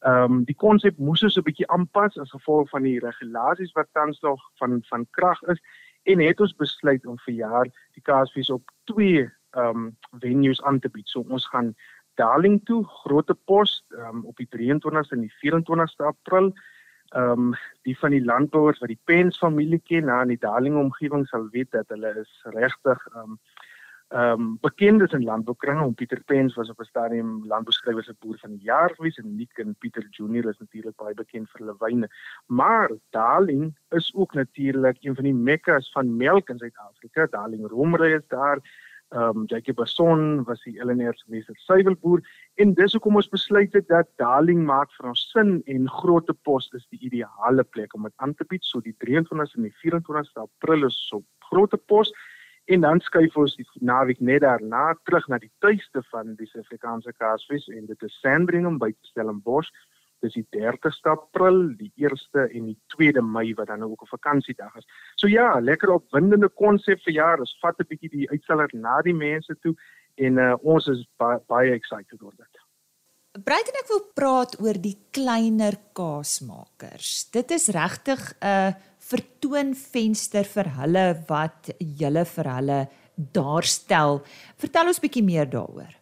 Ehm 0.08 0.40
um, 0.40 0.42
die 0.48 0.56
konsep 0.56 0.98
moes 0.98 1.28
ons 1.28 1.36
'n 1.36 1.48
bietjie 1.50 1.68
aanpas 1.68 2.16
as 2.18 2.32
gevolg 2.32 2.70
van 2.70 2.88
die 2.88 3.00
regulasies 3.04 3.76
wat 3.76 3.92
tans 3.92 4.24
nog 4.24 4.40
van 4.64 4.80
van 4.94 5.08
krag 5.12 5.44
is 5.52 5.60
en 6.04 6.24
het 6.24 6.40
ons 6.40 6.56
besluit 6.56 7.06
om 7.06 7.20
vir 7.28 7.34
jaar 7.34 7.68
die 7.68 8.08
Kaasfees 8.08 8.50
op 8.50 8.64
twee 8.88 9.28
ehm 9.28 9.76
um, 9.76 9.98
venues 10.24 10.64
aan 10.64 10.80
te 10.80 10.90
bied. 10.90 11.08
So 11.08 11.28
ons 11.28 11.52
gaan 11.52 11.76
Darling 12.16 12.62
toe, 12.66 12.84
Grote 13.04 13.34
Pos, 13.34 13.86
ehm 13.90 14.22
um, 14.22 14.26
op 14.26 14.38
die 14.38 14.50
23ste 14.50 15.18
en 15.18 15.28
die 15.28 15.36
24ste 15.42 16.06
April 16.06 16.54
ehm 17.12 17.32
um, 17.32 17.54
die 17.84 17.98
van 18.00 18.12
die 18.16 18.24
landbouers 18.24 18.80
wat 18.80 18.92
die 18.92 19.02
Pens 19.04 19.38
familie 19.38 19.82
ken 19.84 20.06
na 20.06 20.22
in 20.22 20.32
die 20.32 20.40
Darling 20.40 20.78
omgewing 20.80 21.26
sal 21.28 21.50
weet 21.52 21.72
dat 21.72 21.90
hulle 21.92 22.14
is 22.22 22.32
regtig 22.56 23.08
ehm 23.14 23.36
um, 23.36 23.40
ehm 24.12 24.42
um, 24.42 24.58
bekend 24.62 25.02
is 25.02 25.14
in 25.16 25.24
landboukringe. 25.24 25.92
Pieter 25.94 26.24
Pens 26.24 26.56
was 26.56 26.70
op 26.70 26.80
'n 26.80 26.84
stadium 26.84 27.48
landbouskrywer 27.48 28.04
se 28.04 28.16
boer 28.20 28.38
van 28.38 28.56
die 28.56 28.64
jaar 28.64 28.90
gewees 28.96 29.18
en 29.18 29.36
Nick 29.36 29.58
en 29.58 29.76
Pieter 29.76 30.08
Junior 30.10 30.50
is 30.50 30.58
natuurlik 30.58 30.96
baie 30.96 31.14
bekend 31.14 31.50
vir 31.50 31.60
hulle 31.60 31.76
wyne. 31.80 32.08
Maar 32.46 32.92
Darling 33.10 33.78
is 33.90 34.12
ook 34.16 34.34
natuurlik 34.34 34.98
een 35.00 35.16
van 35.16 35.24
die 35.24 35.34
mekkas 35.34 35.92
van 35.92 36.18
melk 36.18 36.50
in 36.50 36.58
Suid-Afrika. 36.58 37.26
Darling 37.26 37.68
Romery 37.68 38.14
is 38.14 38.28
daar 38.28 38.60
ehm 39.12 39.38
um, 39.38 39.46
Jackie 39.46 39.74
Basson 39.74 40.44
was 40.46 40.62
die 40.64 40.78
se 40.80 41.26
meester 41.28 41.56
suiwelboer 41.56 42.22
en 42.56 42.74
dis 42.74 42.94
hoekom 42.94 43.16
ons 43.16 43.30
besluit 43.30 43.74
het 43.74 43.88
dat 43.88 44.08
Darling 44.16 44.64
maak 44.66 44.92
vir 44.98 45.10
ons 45.10 45.24
sin 45.32 45.62
en 45.66 45.90
Grote 45.90 46.34
Pos 46.34 46.70
is 46.74 46.88
die 46.90 47.00
ideale 47.10 47.64
plek 47.64 47.94
om 47.94 48.04
dit 48.04 48.14
aan 48.18 48.34
te 48.34 48.46
bied. 48.46 48.64
So 48.64 48.80
die 48.80 48.96
23ste 49.04 49.58
en 49.58 49.68
die 49.68 49.76
24ste 49.84 50.46
April 50.46 50.86
is 50.86 51.10
op 51.12 51.26
Grote 51.50 51.78
Pos 51.78 52.14
en 52.66 52.82
dan 52.82 53.00
skuif 53.00 53.36
ons 53.36 53.56
die 53.56 53.68
naweek 53.82 54.20
net 54.20 54.46
daarna 54.46 54.94
terug 55.04 55.28
na 55.28 55.38
die 55.44 55.52
tuiste 55.60 56.04
van 56.12 56.36
die 56.36 56.48
Suid-Afrikaanse 56.48 57.12
Kaasfees 57.18 57.68
en 57.68 57.86
dit 57.86 58.04
is 58.08 58.20
Sandringham 58.22 58.78
by 58.80 58.94
Stellenbosch 59.10 59.72
dis 60.22 60.38
die 60.38 60.48
30ste 60.56 61.12
April, 61.12 61.76
die 61.78 61.92
1ste 61.98 62.48
en 62.50 62.72
die 62.72 62.78
2de 62.96 63.24
Mei 63.26 63.54
wat 63.58 63.68
dan 63.68 63.84
ook 63.84 64.04
'n 64.04 64.14
vakansiedag 64.16 64.76
is. 64.76 64.88
So 65.16 65.28
ja, 65.28 65.60
lekker 65.60 65.90
opwindende 65.90 66.50
konsep 66.50 67.02
vir 67.04 67.14
jaar. 67.14 67.40
Ons 67.40 67.58
vat 67.62 67.80
'n 67.80 67.88
bietjie 67.88 68.10
die 68.10 68.30
uitseller 68.30 68.70
na 68.74 69.02
die 69.02 69.14
mense 69.14 69.56
toe 69.62 69.76
en 70.16 70.38
uh, 70.38 70.56
ons 70.62 70.88
is 70.88 71.06
baie, 71.18 71.40
baie 71.48 71.72
excited 71.72 72.22
oor 72.22 72.36
dit. 72.38 72.62
Breiten 73.32 73.78
ek 73.80 73.88
wil 73.88 74.02
praat 74.12 74.58
oor 74.60 74.76
die 74.76 74.98
kleiner 75.16 75.78
kaasmakers. 75.94 77.32
Dit 77.32 77.52
is 77.52 77.70
regtig 77.70 78.20
'n 78.44 78.76
vertoonvenster 79.00 80.44
vir 80.44 80.68
hulle 80.82 81.24
wat 81.28 81.72
julle 81.80 82.26
vir 82.26 82.50
hulle 82.56 82.90
daarstel. 83.16 84.22
Vertel 84.58 84.88
ons 84.88 85.00
bietjie 85.00 85.24
meer 85.24 85.50
daaroor. 85.50 86.01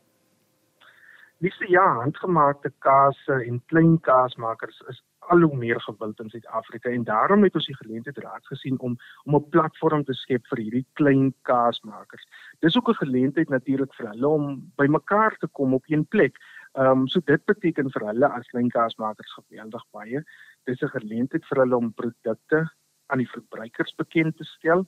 Dis 1.40 1.56
ja, 1.72 1.86
handgemaakte 2.02 2.68
kaas 2.84 3.20
en 3.32 3.62
klein 3.72 3.94
kaasmakers 4.04 4.82
is 4.92 4.98
al 5.32 5.46
hoe 5.46 5.56
meer 5.56 5.80
gewild 5.86 6.20
in 6.20 6.32
Suid-Afrika 6.34 6.92
en 6.92 7.06
daarom 7.08 7.46
het 7.46 7.56
ons 7.56 7.70
die 7.70 7.78
geleentheid 7.78 8.18
raak 8.26 8.50
gesien 8.52 8.76
om 8.84 8.98
om 9.24 9.38
'n 9.38 9.50
platform 9.54 10.04
te 10.04 10.14
skep 10.14 10.44
vir 10.52 10.62
hierdie 10.64 10.86
klein 11.00 11.32
kaasmakers. 11.48 12.28
Dis 12.60 12.76
ook 12.76 12.90
'n 12.90 13.02
geleentheid 13.06 13.50
natuurlik 13.50 13.94
vir 13.96 14.10
hulle 14.10 14.28
om 14.28 14.72
bymekaar 14.76 15.38
te 15.40 15.48
kom 15.48 15.74
op 15.74 15.84
een 15.88 16.06
plek. 16.06 16.36
Ehm 16.74 16.92
um, 16.92 17.08
so 17.08 17.22
dit 17.26 17.46
beteken 17.46 17.92
vir 17.92 18.08
hulle 18.08 18.28
as 18.28 18.48
klein 18.48 18.70
kaasmakers 18.70 19.34
geweldig 19.34 19.86
baie. 19.92 20.24
Dis 20.66 20.82
'n 20.82 20.96
geleentheid 21.00 21.46
vir 21.46 21.58
hulle 21.64 21.76
om 21.76 21.94
produkte 21.94 22.68
aan 23.08 23.18
die 23.18 23.32
verbruikers 23.32 23.96
bekend 23.96 24.38
te 24.38 24.44
stel 24.44 24.86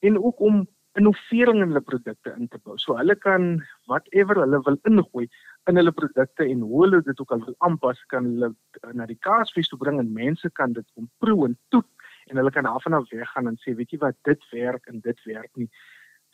en 0.00 0.18
ook 0.18 0.40
om 0.40 0.66
innovering 0.96 1.60
in 1.60 1.68
hulle 1.68 1.80
produkte 1.80 2.34
in 2.38 2.48
te 2.48 2.58
bou. 2.64 2.76
So 2.78 2.96
hulle 2.96 3.16
kan 3.16 3.62
whatever 3.86 4.40
hulle 4.42 4.60
wil 4.64 4.78
ingooi 4.88 5.28
in 5.66 5.76
hulle 5.76 5.92
produkte 5.92 6.44
en 6.44 6.60
hoe 6.60 6.82
hulle 6.84 7.02
dit 7.02 7.20
ook 7.20 7.32
al 7.34 7.44
wil 7.44 7.54
aanpas, 7.66 8.02
kan 8.12 8.24
hulle 8.24 8.52
na 8.94 9.06
die 9.06 9.18
kaasfees 9.26 9.68
toe 9.68 9.78
bring 9.78 9.98
en 10.00 10.12
mense 10.14 10.50
kan 10.54 10.72
dit 10.72 10.86
kom 10.94 11.10
proe 11.18 11.48
en 11.48 11.58
toet 11.74 12.08
en 12.30 12.40
hulle 12.40 12.50
kan 12.54 12.66
af 12.66 12.86
en 12.86 12.98
af 12.98 13.10
weggaan 13.10 13.50
en 13.50 13.58
sê, 13.62 13.74
weet 13.74 13.94
jy 13.94 13.98
wat, 14.02 14.18
dit 14.28 14.50
werk 14.52 14.86
en 14.86 15.00
dit 15.00 15.24
werk 15.26 15.50
nie. 15.56 15.68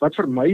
Wat 0.01 0.15
vir 0.17 0.29
my 0.29 0.49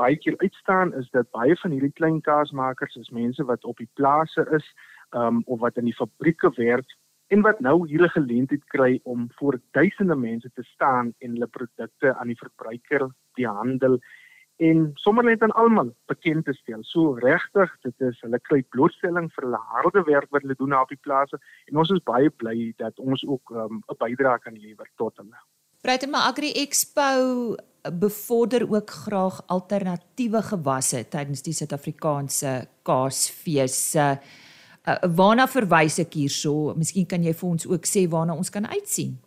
baie 0.00 0.16
keer 0.16 0.38
uitstaan 0.38 0.94
is 0.98 1.10
dat 1.10 1.30
baie 1.36 1.56
van 1.60 1.74
hierdie 1.74 1.94
klein 1.98 2.20
kaasmakers 2.20 2.96
is 2.96 3.12
mense 3.14 3.44
wat 3.44 3.64
op 3.64 3.78
die 3.78 3.90
plase 3.98 4.46
is 4.56 4.66
um, 5.10 5.42
of 5.46 5.60
wat 5.60 5.78
in 5.78 5.90
die 5.90 5.98
fabrieke 5.98 6.50
werk 6.56 6.96
en 7.32 7.44
wat 7.46 7.60
nou 7.60 7.86
hier 7.88 8.02
'n 8.04 8.16
geleentheid 8.16 8.64
kry 8.74 9.00
om 9.02 9.28
voor 9.38 9.60
duisende 9.72 10.16
mense 10.16 10.50
te 10.54 10.62
staan 10.62 11.14
en 11.18 11.30
hulle 11.30 11.46
produkte 11.46 12.14
aan 12.14 12.26
die 12.26 12.42
verbruiker, 12.44 13.08
die 13.34 13.48
handel 13.48 13.98
en 14.56 14.90
sommer 14.94 15.24
net 15.24 15.42
aan 15.42 15.54
almal 15.58 15.92
bekend 16.06 16.44
te 16.44 16.52
stel. 16.52 16.82
So 16.82 17.14
regtig, 17.22 17.72
dit 17.82 18.06
is 18.08 18.20
hulle 18.20 18.38
kry 18.40 18.62
blootstelling 18.74 19.30
vir 19.34 19.48
hulle 19.48 19.60
harde 19.72 20.04
werk 20.06 20.30
wat 20.30 20.44
hulle 20.44 20.58
doen 20.58 20.76
op 20.76 20.92
die 20.92 21.00
plase 21.00 21.40
en 21.70 21.80
ons 21.82 21.90
is 21.90 22.04
baie 22.04 22.30
bly 22.30 22.72
dat 22.82 22.98
ons 22.98 23.24
ook 23.26 23.50
um, 23.50 23.80
'n 23.80 23.82
um, 23.88 23.98
bydrae 23.98 24.38
kan 24.38 24.54
lewer 24.54 24.88
tot 24.96 25.16
hulle. 25.16 25.38
Breitema 25.82 26.28
Agri 26.28 26.52
Expo 26.52 27.56
bevorder 27.90 28.70
ook 28.70 28.90
graag 28.90 29.42
alternatiewe 29.46 30.42
gewasse 30.42 31.08
tydens 31.08 31.42
die 31.42 31.52
Suid-Afrikaanse 31.52 32.68
Kaasfees. 32.82 33.94
Uh, 33.94 34.14
waarna 35.16 35.48
verwys 35.50 35.98
ek 35.98 36.14
hierso? 36.14 36.74
Miskien 36.78 37.06
kan 37.06 37.22
jy 37.22 37.34
vir 37.34 37.48
ons 37.48 37.66
ook 37.66 37.86
sê 37.86 38.06
waarna 38.10 38.34
ons 38.34 38.50
kan 38.50 38.66
uitsien. 38.66 39.18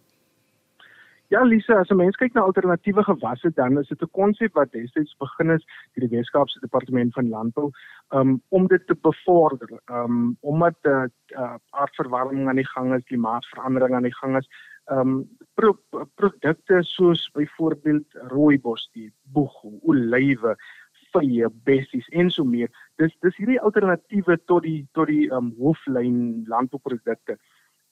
Ja, 1.29 1.41
Lisa, 1.41 1.79
as 1.79 1.89
'n 1.89 1.97
mens 1.97 2.15
kyk 2.15 2.33
na 2.33 2.41
alternatiewe 2.41 3.03
gewasse, 3.03 3.49
dan 3.53 3.79
is 3.79 3.87
dit 3.87 4.01
'n 4.01 4.09
konsep 4.11 4.53
wat 4.53 4.71
destyds 4.71 5.15
begin 5.17 5.49
is 5.49 5.65
deur 5.93 6.07
die 6.07 6.17
Weskaapse 6.17 6.59
Departement 6.59 7.13
van 7.13 7.29
Landbou 7.29 7.71
um, 8.09 8.41
om 8.49 8.67
dit 8.67 8.87
te 8.87 8.95
bevorder. 9.01 9.69
Um 9.89 10.37
omdat 10.41 10.77
uh, 10.83 11.05
uh, 11.27 11.55
aardverwarming 11.69 12.47
aan 12.47 12.61
die 12.61 12.67
gang 12.67 12.93
is, 12.93 13.03
klimaatsverandering 13.03 13.95
aan 13.95 14.09
die 14.09 14.15
gang 14.15 14.37
is, 14.37 14.49
um 14.91 15.29
pro 15.53 15.79
produkte 16.15 16.83
soos 16.83 17.31
byvoorbeeld 17.33 18.05
rooibos, 18.13 18.89
die 18.93 19.11
boeg, 19.23 19.63
olywe, 19.81 20.55
vye, 21.11 21.49
bessies 21.63 22.07
en 22.07 22.29
so 22.29 22.43
meer. 22.43 22.69
Dis 22.95 23.17
dis 23.19 23.35
hierdie 23.35 23.61
alternatiewe 23.61 24.37
tot 24.45 24.63
die 24.63 24.87
tot 24.91 25.07
die 25.07 25.31
um 25.31 25.53
hooflyn 25.57 26.45
landbouprodukte 26.47 27.39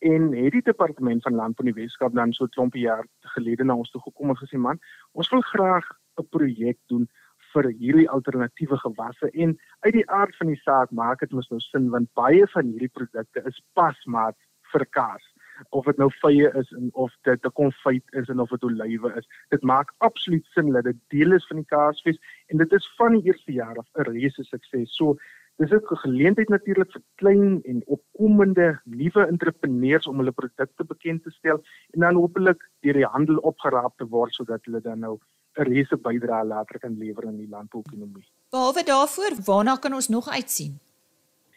en 0.03 0.31
het 0.35 0.51
die 0.51 0.61
departement 0.61 1.23
van 1.23 1.35
landbou 1.39 1.67
in 1.67 1.73
die 1.73 1.81
Weskaap 1.81 2.13
dan 2.13 2.33
so 2.33 2.43
'n 2.45 2.55
klompie 2.55 2.85
jaar 2.85 3.05
gelede 3.35 3.63
na 3.63 3.75
ons 3.75 3.91
toe 3.91 4.01
gekom 4.01 4.29
en 4.29 4.37
gesê 4.37 4.57
man, 4.57 4.79
ons 5.11 5.29
wil 5.29 5.41
graag 5.41 5.85
'n 6.19 6.27
projek 6.29 6.77
doen 6.87 7.07
vir 7.53 7.69
hierdie 7.79 8.09
alternatiewe 8.09 8.77
gewasse 8.77 9.29
en 9.31 9.57
uit 9.79 9.93
die 9.93 10.09
aard 10.09 10.35
van 10.39 10.47
die 10.47 10.61
saak 10.63 10.91
maak 10.91 11.19
dit 11.19 11.31
mos 11.31 11.49
nou 11.49 11.59
sin 11.59 11.89
want 11.89 12.09
baie 12.13 12.47
van 12.55 12.65
hierdie 12.65 12.93
produkte 12.99 13.43
is 13.45 13.61
pasmaat 13.73 14.37
vir 14.73 14.85
kaas. 14.97 15.25
Of 15.69 15.85
dit 15.85 15.99
nou 16.01 16.09
vye 16.21 16.49
is 16.59 16.71
en 16.77 16.89
of 16.93 17.13
dit 17.29 17.45
'n 17.45 17.51
konfyt 17.59 18.03
is 18.21 18.29
en 18.29 18.39
of 18.39 18.49
dit 18.49 18.63
olywe 18.63 19.13
is 19.17 19.27
dit 19.49 19.61
maak 19.61 19.93
absoluut 19.97 20.45
sin 20.45 20.71
dat 20.73 20.83
dit 20.83 20.99
deel 21.07 21.33
is 21.33 21.47
van 21.47 21.57
die 21.57 21.71
kaasfees 21.75 22.19
en 22.47 22.57
dit 22.57 22.73
is 22.73 22.93
van 22.97 23.11
die 23.13 23.23
eerste 23.29 23.51
jaar 23.51 23.77
af 23.77 23.87
'n 23.93 24.09
reuse 24.09 24.43
sukses. 24.43 24.95
So 24.95 25.17
Dis 25.61 25.71
ook 25.71 25.91
'n 25.91 26.03
geleentheid 26.05 26.49
natuurlik 26.49 26.91
vir 26.91 27.01
klein 27.15 27.61
en 27.63 27.81
opkomende 27.85 28.79
nuwe 28.83 29.25
entrepreneurs 29.27 30.07
om 30.07 30.17
hulle 30.17 30.31
produkte 30.31 30.83
bekend 30.83 31.23
te 31.23 31.31
stel 31.31 31.61
en 31.91 31.99
dan 31.99 32.15
hopelik 32.15 32.69
deur 32.79 32.93
die 32.93 33.05
handel 33.05 33.37
opgeraap 33.37 33.97
te 33.97 34.05
word 34.05 34.33
sodat 34.33 34.65
hulle 34.65 34.81
dan 34.81 34.99
nou 34.99 35.19
'n 35.57 35.63
reuse 35.63 35.97
bydrae 35.97 36.45
later 36.45 36.79
kan 36.79 36.97
lewer 36.97 37.23
in 37.23 37.37
die 37.37 37.49
landbouekonomie. 37.49 38.25
Behalwe 38.49 38.83
daarvoor, 38.83 39.31
waarna 39.45 39.75
kan 39.75 39.93
ons 39.93 40.07
nog 40.07 40.29
uitsien? 40.29 40.79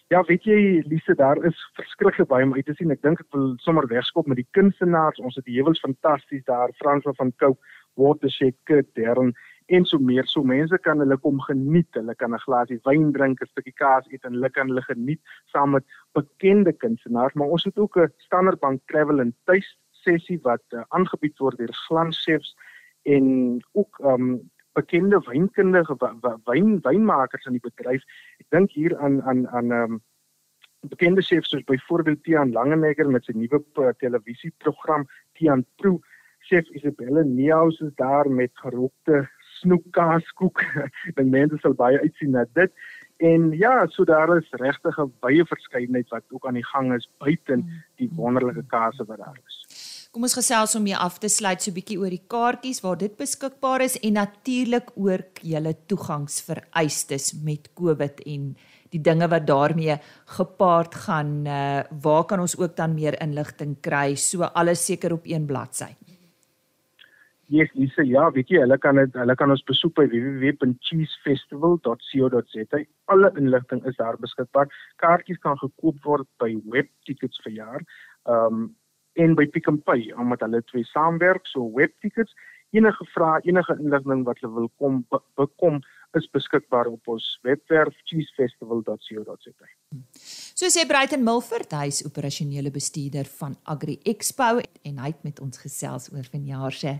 Ja, 0.08 0.22
weet 0.22 0.44
jy, 0.44 0.84
Lise, 0.86 1.14
daar 1.14 1.44
is 1.44 1.70
verskriklik 1.74 2.28
baie 2.28 2.44
om 2.44 2.54
uit 2.54 2.66
te 2.66 2.74
sien. 2.74 2.90
Ek 2.90 3.02
dink 3.02 3.20
ek 3.20 3.32
wil 3.34 3.54
sommer 3.56 3.88
wegskop 3.90 4.26
met 4.26 4.36
die 4.36 4.46
kunstenaars. 4.50 5.18
Ons 5.18 5.34
het 5.34 5.44
die 5.44 5.56
heuwels 5.56 5.80
fantasties 5.80 6.44
daar, 6.44 6.70
Frans 6.78 7.08
van 7.16 7.32
Cooke, 7.36 7.58
Watershed, 7.94 8.54
Kurt 8.70 8.94
Dern 8.94 9.34
en 9.66 9.84
so 9.84 9.98
meer 9.98 10.26
so 10.30 10.42
mense 10.46 10.78
kan 10.78 11.00
hulle 11.02 11.16
kom 11.18 11.40
geniet. 11.48 11.88
Hulle 11.98 12.14
kan 12.14 12.34
'n 12.34 12.44
glasie 12.46 12.80
wyn 12.84 13.12
drink 13.12 13.42
'n 13.42 13.46
stukkie 13.46 13.74
kaas 13.74 14.06
eet 14.10 14.24
en 14.24 14.32
hulle 14.32 14.50
kan 14.50 14.68
hulle 14.68 14.82
geniet 14.82 15.20
saam 15.52 15.70
met 15.70 15.84
bekende 16.14 16.72
kunstenaars. 16.72 17.34
Maar 17.34 17.48
ons 17.48 17.64
het 17.64 17.78
ook 17.78 17.96
'n 17.96 18.12
standaardbank 18.16 18.80
travel 18.86 19.20
en 19.20 19.34
tuis 19.44 19.78
sessie 19.90 20.38
wat 20.42 20.62
uh, 20.70 20.82
aangebied 20.88 21.38
word 21.38 21.58
deur 21.58 21.74
glanschefs 21.88 22.56
en 23.02 23.60
ook 23.72 23.98
um, 24.04 24.50
bekende 24.72 25.20
wynkundige 25.26 25.96
wyn 26.44 26.80
wynmakers 26.80 27.46
in 27.46 27.52
die 27.52 27.66
bedryf. 27.68 28.02
Ek 28.38 28.46
dink 28.50 28.70
hier 28.70 28.98
aan 28.98 29.22
aan 29.22 29.48
aan 29.48 29.70
um, 29.70 30.02
bekende 30.80 31.22
chefs 31.22 31.50
soos 31.50 31.64
byvoorbeeld 31.64 32.22
Tiaan 32.22 32.52
Langenegger 32.52 33.08
met 33.10 33.24
sy 33.24 33.32
nuwe 33.32 33.62
televisieprogram 33.98 35.08
Tiaan 35.34 35.64
Pro 35.76 36.00
chef 36.46 36.68
Isabelle 36.78 37.24
Niehaus 37.24 37.80
is 37.80 37.94
daar 37.94 38.30
met 38.30 38.52
gerokte 38.54 39.26
snoekkaaskoek. 39.60 40.62
Dink 41.16 41.30
mense 41.30 41.58
sal 41.62 41.74
baie 41.74 42.00
uitsien 42.00 42.30
na 42.36 42.44
dit. 42.58 42.72
En 43.16 43.50
ja, 43.56 43.86
so 43.88 44.04
daar 44.04 44.36
is 44.36 44.48
regtig 44.50 44.98
'n 44.98 45.12
baie 45.20 45.44
verskeidenheid 45.44 46.08
wat 46.08 46.22
ook 46.30 46.46
aan 46.46 46.58
die 46.60 46.66
gang 46.66 46.94
is 46.94 47.08
buiten 47.18 47.84
die 47.96 48.10
wonderlike 48.12 48.64
kaase 48.66 49.04
wat 49.04 49.18
daar 49.18 49.40
is. 49.46 50.08
Kom 50.12 50.22
ons 50.22 50.34
gesels 50.34 50.74
om 50.74 50.82
mee 50.82 50.96
af 50.96 51.18
te 51.18 51.28
sluit 51.28 51.62
so 51.62 51.70
'n 51.70 51.74
bietjie 51.74 51.98
oor 51.98 52.10
die 52.10 52.26
kaartjies 52.26 52.80
waar 52.80 52.96
dit 52.96 53.16
beskikbaar 53.16 53.80
is 53.80 53.98
en 54.00 54.12
natuurlik 54.12 54.90
oor 54.94 55.24
julle 55.42 55.74
toegangsvereistes 55.86 57.32
met 57.44 57.68
COVID 57.74 58.20
en 58.20 58.56
die 58.90 59.00
dinge 59.00 59.28
wat 59.28 59.46
daarmee 59.46 59.98
gepaard 60.24 60.94
gaan. 60.94 61.46
Uh, 61.46 61.80
waar 62.02 62.24
kan 62.24 62.40
ons 62.40 62.56
ook 62.56 62.76
dan 62.76 62.94
meer 62.94 63.20
inligting 63.20 63.80
kry? 63.80 64.14
So 64.14 64.42
alles 64.42 64.84
seker 64.84 65.12
op 65.12 65.24
een 65.24 65.46
bladsy. 65.46 65.92
Yes, 67.48 67.68
Lisa, 67.78 68.02
ja, 68.02 68.26
weet 68.34 68.48
jy, 68.50 68.58
hulle 68.64 68.74
kan 68.82 68.98
het, 68.98 69.14
hulle 69.14 69.34
kan 69.38 69.52
ons 69.54 69.62
besoek 69.68 69.92
by 70.00 70.06
www.cheesefestival.co.za. 70.10 72.80
Alle 73.14 73.30
inligting 73.38 73.80
is 73.86 73.94
daar 74.00 74.18
beskikbaar. 74.18 74.66
Kaartjies 75.02 75.38
kan 75.44 75.56
gekoop 75.60 75.98
word 76.02 76.28
by 76.42 76.50
Webtickets 76.72 77.38
vir 77.46 77.54
jaar. 77.60 77.80
Ehm 78.26 78.66
um, 78.66 78.74
en 79.16 79.32
by 79.32 79.48
Pick 79.48 79.64
n 79.70 79.80
Pay 79.80 80.12
omdat 80.20 80.42
hulle 80.44 80.60
twee 80.68 80.84
saamwerk, 80.90 81.46
so 81.48 81.72
Webtickets. 81.72 82.34
Enige 82.76 83.04
vrae, 83.14 83.40
enige 83.48 83.72
inligting 83.80 84.26
wat 84.26 84.36
hulle 84.42 84.54
wil 84.58 84.68
kom 84.76 84.94
bekom 85.40 85.80
is 86.18 86.26
beskikbaar 86.32 86.88
op 86.90 87.12
ons 87.14 87.26
webwerf 87.46 87.94
cheesefestival.co.za. 88.08 89.68
So 90.56 90.68
sê 90.72 90.86
Bruiten 90.88 91.24
Milford, 91.24 91.72
hy 91.76 91.88
is 91.92 92.02
operasionele 92.08 92.72
bestuurder 92.74 93.28
van 93.38 93.56
Agri 93.64 93.98
Expo 94.04 94.58
en 94.60 95.00
hy 95.02 95.12
het 95.12 95.24
met 95.26 95.40
ons 95.44 95.64
gesels 95.64 96.10
oor 96.12 96.28
vanjaar 96.32 96.76
se 96.76 96.96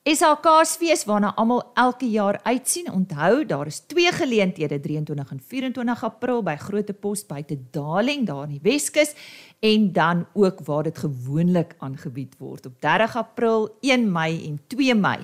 SAKsfees 0.00 1.02
waarna 1.04 1.34
almal 1.36 1.60
elke 1.76 2.06
jaar 2.08 2.38
uitsien. 2.42 2.86
Onthou, 2.88 3.44
daar 3.44 3.66
is 3.68 3.82
twee 3.84 4.08
geleenthede 4.12 4.80
23 4.80 5.30
en 5.30 5.40
24 5.48 6.04
April 6.04 6.40
by 6.42 6.54
Grote 6.56 6.94
Pos 6.96 7.26
buite 7.28 7.58
Darling 7.70 8.24
daar 8.26 8.46
in 8.46 8.54
die 8.54 8.62
Weskus 8.64 9.12
en 9.60 9.92
dan 9.92 10.24
ook 10.32 10.64
waar 10.64 10.88
dit 10.88 10.98
gewoonlik 10.98 11.76
aangebied 11.84 12.38
word 12.38 12.66
op 12.66 12.80
30 12.80 13.16
April, 13.16 13.68
1 13.80 14.08
Mei 14.12 14.40
en 14.48 14.56
2 14.72 14.94
Mei 14.94 15.18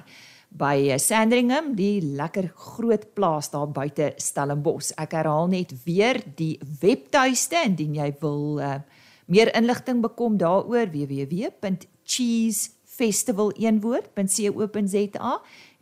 by 0.48 0.92
Sandringham, 1.00 1.72
die 1.74 2.04
lekker 2.04 2.52
groot 2.54 3.08
plaas 3.16 3.48
daar 3.50 3.72
buite 3.72 4.12
Stellenbosch. 4.20 4.92
Ek 5.00 5.16
herhaal 5.16 5.48
net 5.56 5.72
weer 5.88 6.20
die 6.36 6.60
webtuiste 6.84 7.64
indien 7.64 7.96
jy 7.96 8.12
wil 8.20 8.60
uh, 8.60 8.76
meer 9.24 9.56
inligting 9.56 10.04
bekom 10.04 10.36
daaroor 10.36 10.92
www.cheese 10.92 12.75
festival 12.96 13.52
een 13.60 13.80
woord.co.za 13.84 15.32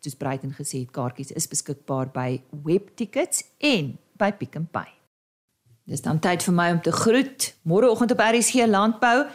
soos 0.05 0.19
Bruiten 0.21 0.53
gesê 0.53 0.83
het, 0.83 0.93
kaartjies 0.93 1.33
is 1.33 1.49
beskikbaar 1.49 2.11
by 2.13 2.43
Webtickets 2.65 3.45
en 3.65 3.95
by 4.21 4.31
Pick 4.37 4.59
n 4.59 4.69
Pay. 4.71 4.91
Dis 5.89 6.05
dan 6.05 6.21
tyd 6.21 6.45
vir 6.45 6.55
my 6.57 6.71
om 6.73 6.81
te 6.85 6.93
groet. 6.93 7.51
Môreoggend 7.69 8.13
op 8.15 8.23
RSG 8.25 8.67
Landbou. 8.69 9.27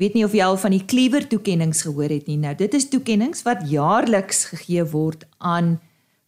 Weet 0.00 0.16
nie 0.16 0.24
of 0.24 0.32
jy 0.32 0.44
al 0.44 0.56
van 0.60 0.72
die 0.72 0.84
Cleaver 0.88 1.26
toekenninge 1.28 1.76
gehoor 1.76 2.08
het 2.08 2.28
nie. 2.30 2.38
Nou, 2.40 2.54
dit 2.56 2.74
is 2.76 2.88
toekenninge 2.88 3.42
wat 3.44 3.66
jaarliks 3.68 4.46
gegee 4.54 4.84
word 4.88 5.26
aan 5.38 5.74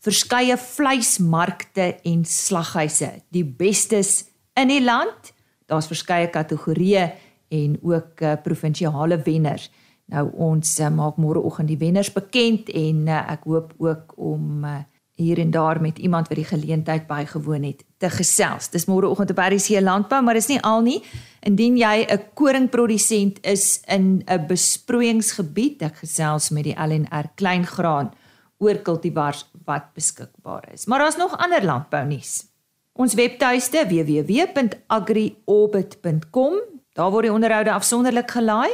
verskeie 0.02 0.58
vleismarkte 0.58 1.92
en 2.04 2.24
slaghuise, 2.26 3.22
die 3.32 3.44
bestes 3.46 4.26
in 4.58 4.68
die 4.68 4.82
land. 4.82 5.30
Daar's 5.70 5.88
verskeie 5.88 6.28
kategorieë 6.28 7.06
en 7.52 7.78
ook 7.80 8.20
uh, 8.20 8.34
provinsiale 8.44 9.20
wenners. 9.24 9.70
Nou 10.12 10.28
ons 10.50 10.74
uh, 10.80 10.90
maak 10.92 11.16
môreoggend 11.20 11.68
die 11.72 11.80
wenners 11.80 12.12
bekend 12.12 12.68
en 12.76 13.06
uh, 13.08 13.22
ek 13.32 13.46
hoop 13.48 13.72
ook 13.80 14.12
om 14.20 14.64
uh, 14.68 14.82
hier 15.16 15.40
en 15.40 15.50
daar 15.54 15.80
met 15.80 15.98
iemand 15.98 16.28
wat 16.28 16.36
die 16.36 16.48
geleentheid 16.48 17.06
bygewoon 17.08 17.62
het 17.62 17.84
te 18.02 18.10
gesels. 18.10 18.68
Dis 18.72 18.86
môreoggend 18.90 19.30
op 19.32 19.38
RC 19.40 19.80
Landbou, 19.80 20.22
maar 20.24 20.34
dis 20.36 20.48
nie 20.50 20.60
al 20.66 20.80
nie. 20.84 21.02
Indien 21.40 21.76
jy 21.76 22.04
'n 22.04 22.20
koringprodusent 22.34 23.38
is 23.46 23.80
in 23.86 24.22
'n 24.26 24.46
besproeiingsgebied, 24.46 25.82
ek 25.82 25.96
gesels 26.04 26.50
met 26.50 26.64
die 26.64 26.76
LNR 26.76 27.26
Kleingraan 27.34 28.10
oor 28.58 28.76
kultivars 28.76 29.50
wat 29.64 29.94
beskikbaar 29.94 30.68
is. 30.72 30.86
Maar 30.86 30.98
daar's 30.98 31.16
nog 31.16 31.38
ander 31.38 31.64
landbou 31.64 32.06
nuus. 32.06 32.44
Ons 32.92 33.14
webtuiste 33.14 33.86
www.agriorbit.com, 33.88 36.54
daar 36.92 37.10
word 37.10 37.22
die 37.22 37.32
onderhoude 37.32 37.72
afsonderlik 37.72 38.30
gelaai 38.30 38.70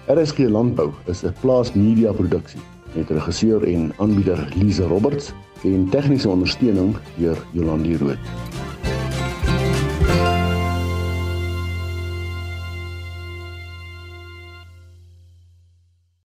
RSG 0.08 0.38
Landbou 0.38 0.92
is 1.06 1.24
'n 1.24 1.34
plaasmedia 1.42 2.12
produksie 2.12 2.62
met 2.96 3.10
regisseur 3.10 3.64
en 3.64 3.94
aanbieder 3.98 4.54
Lize 4.56 4.84
Roberts 4.84 5.32
en 5.64 5.90
tegniese 5.90 6.30
ondersteuning 6.30 6.96
deur 7.18 7.38
Jolande 7.52 7.98
Rooi. 7.98 8.18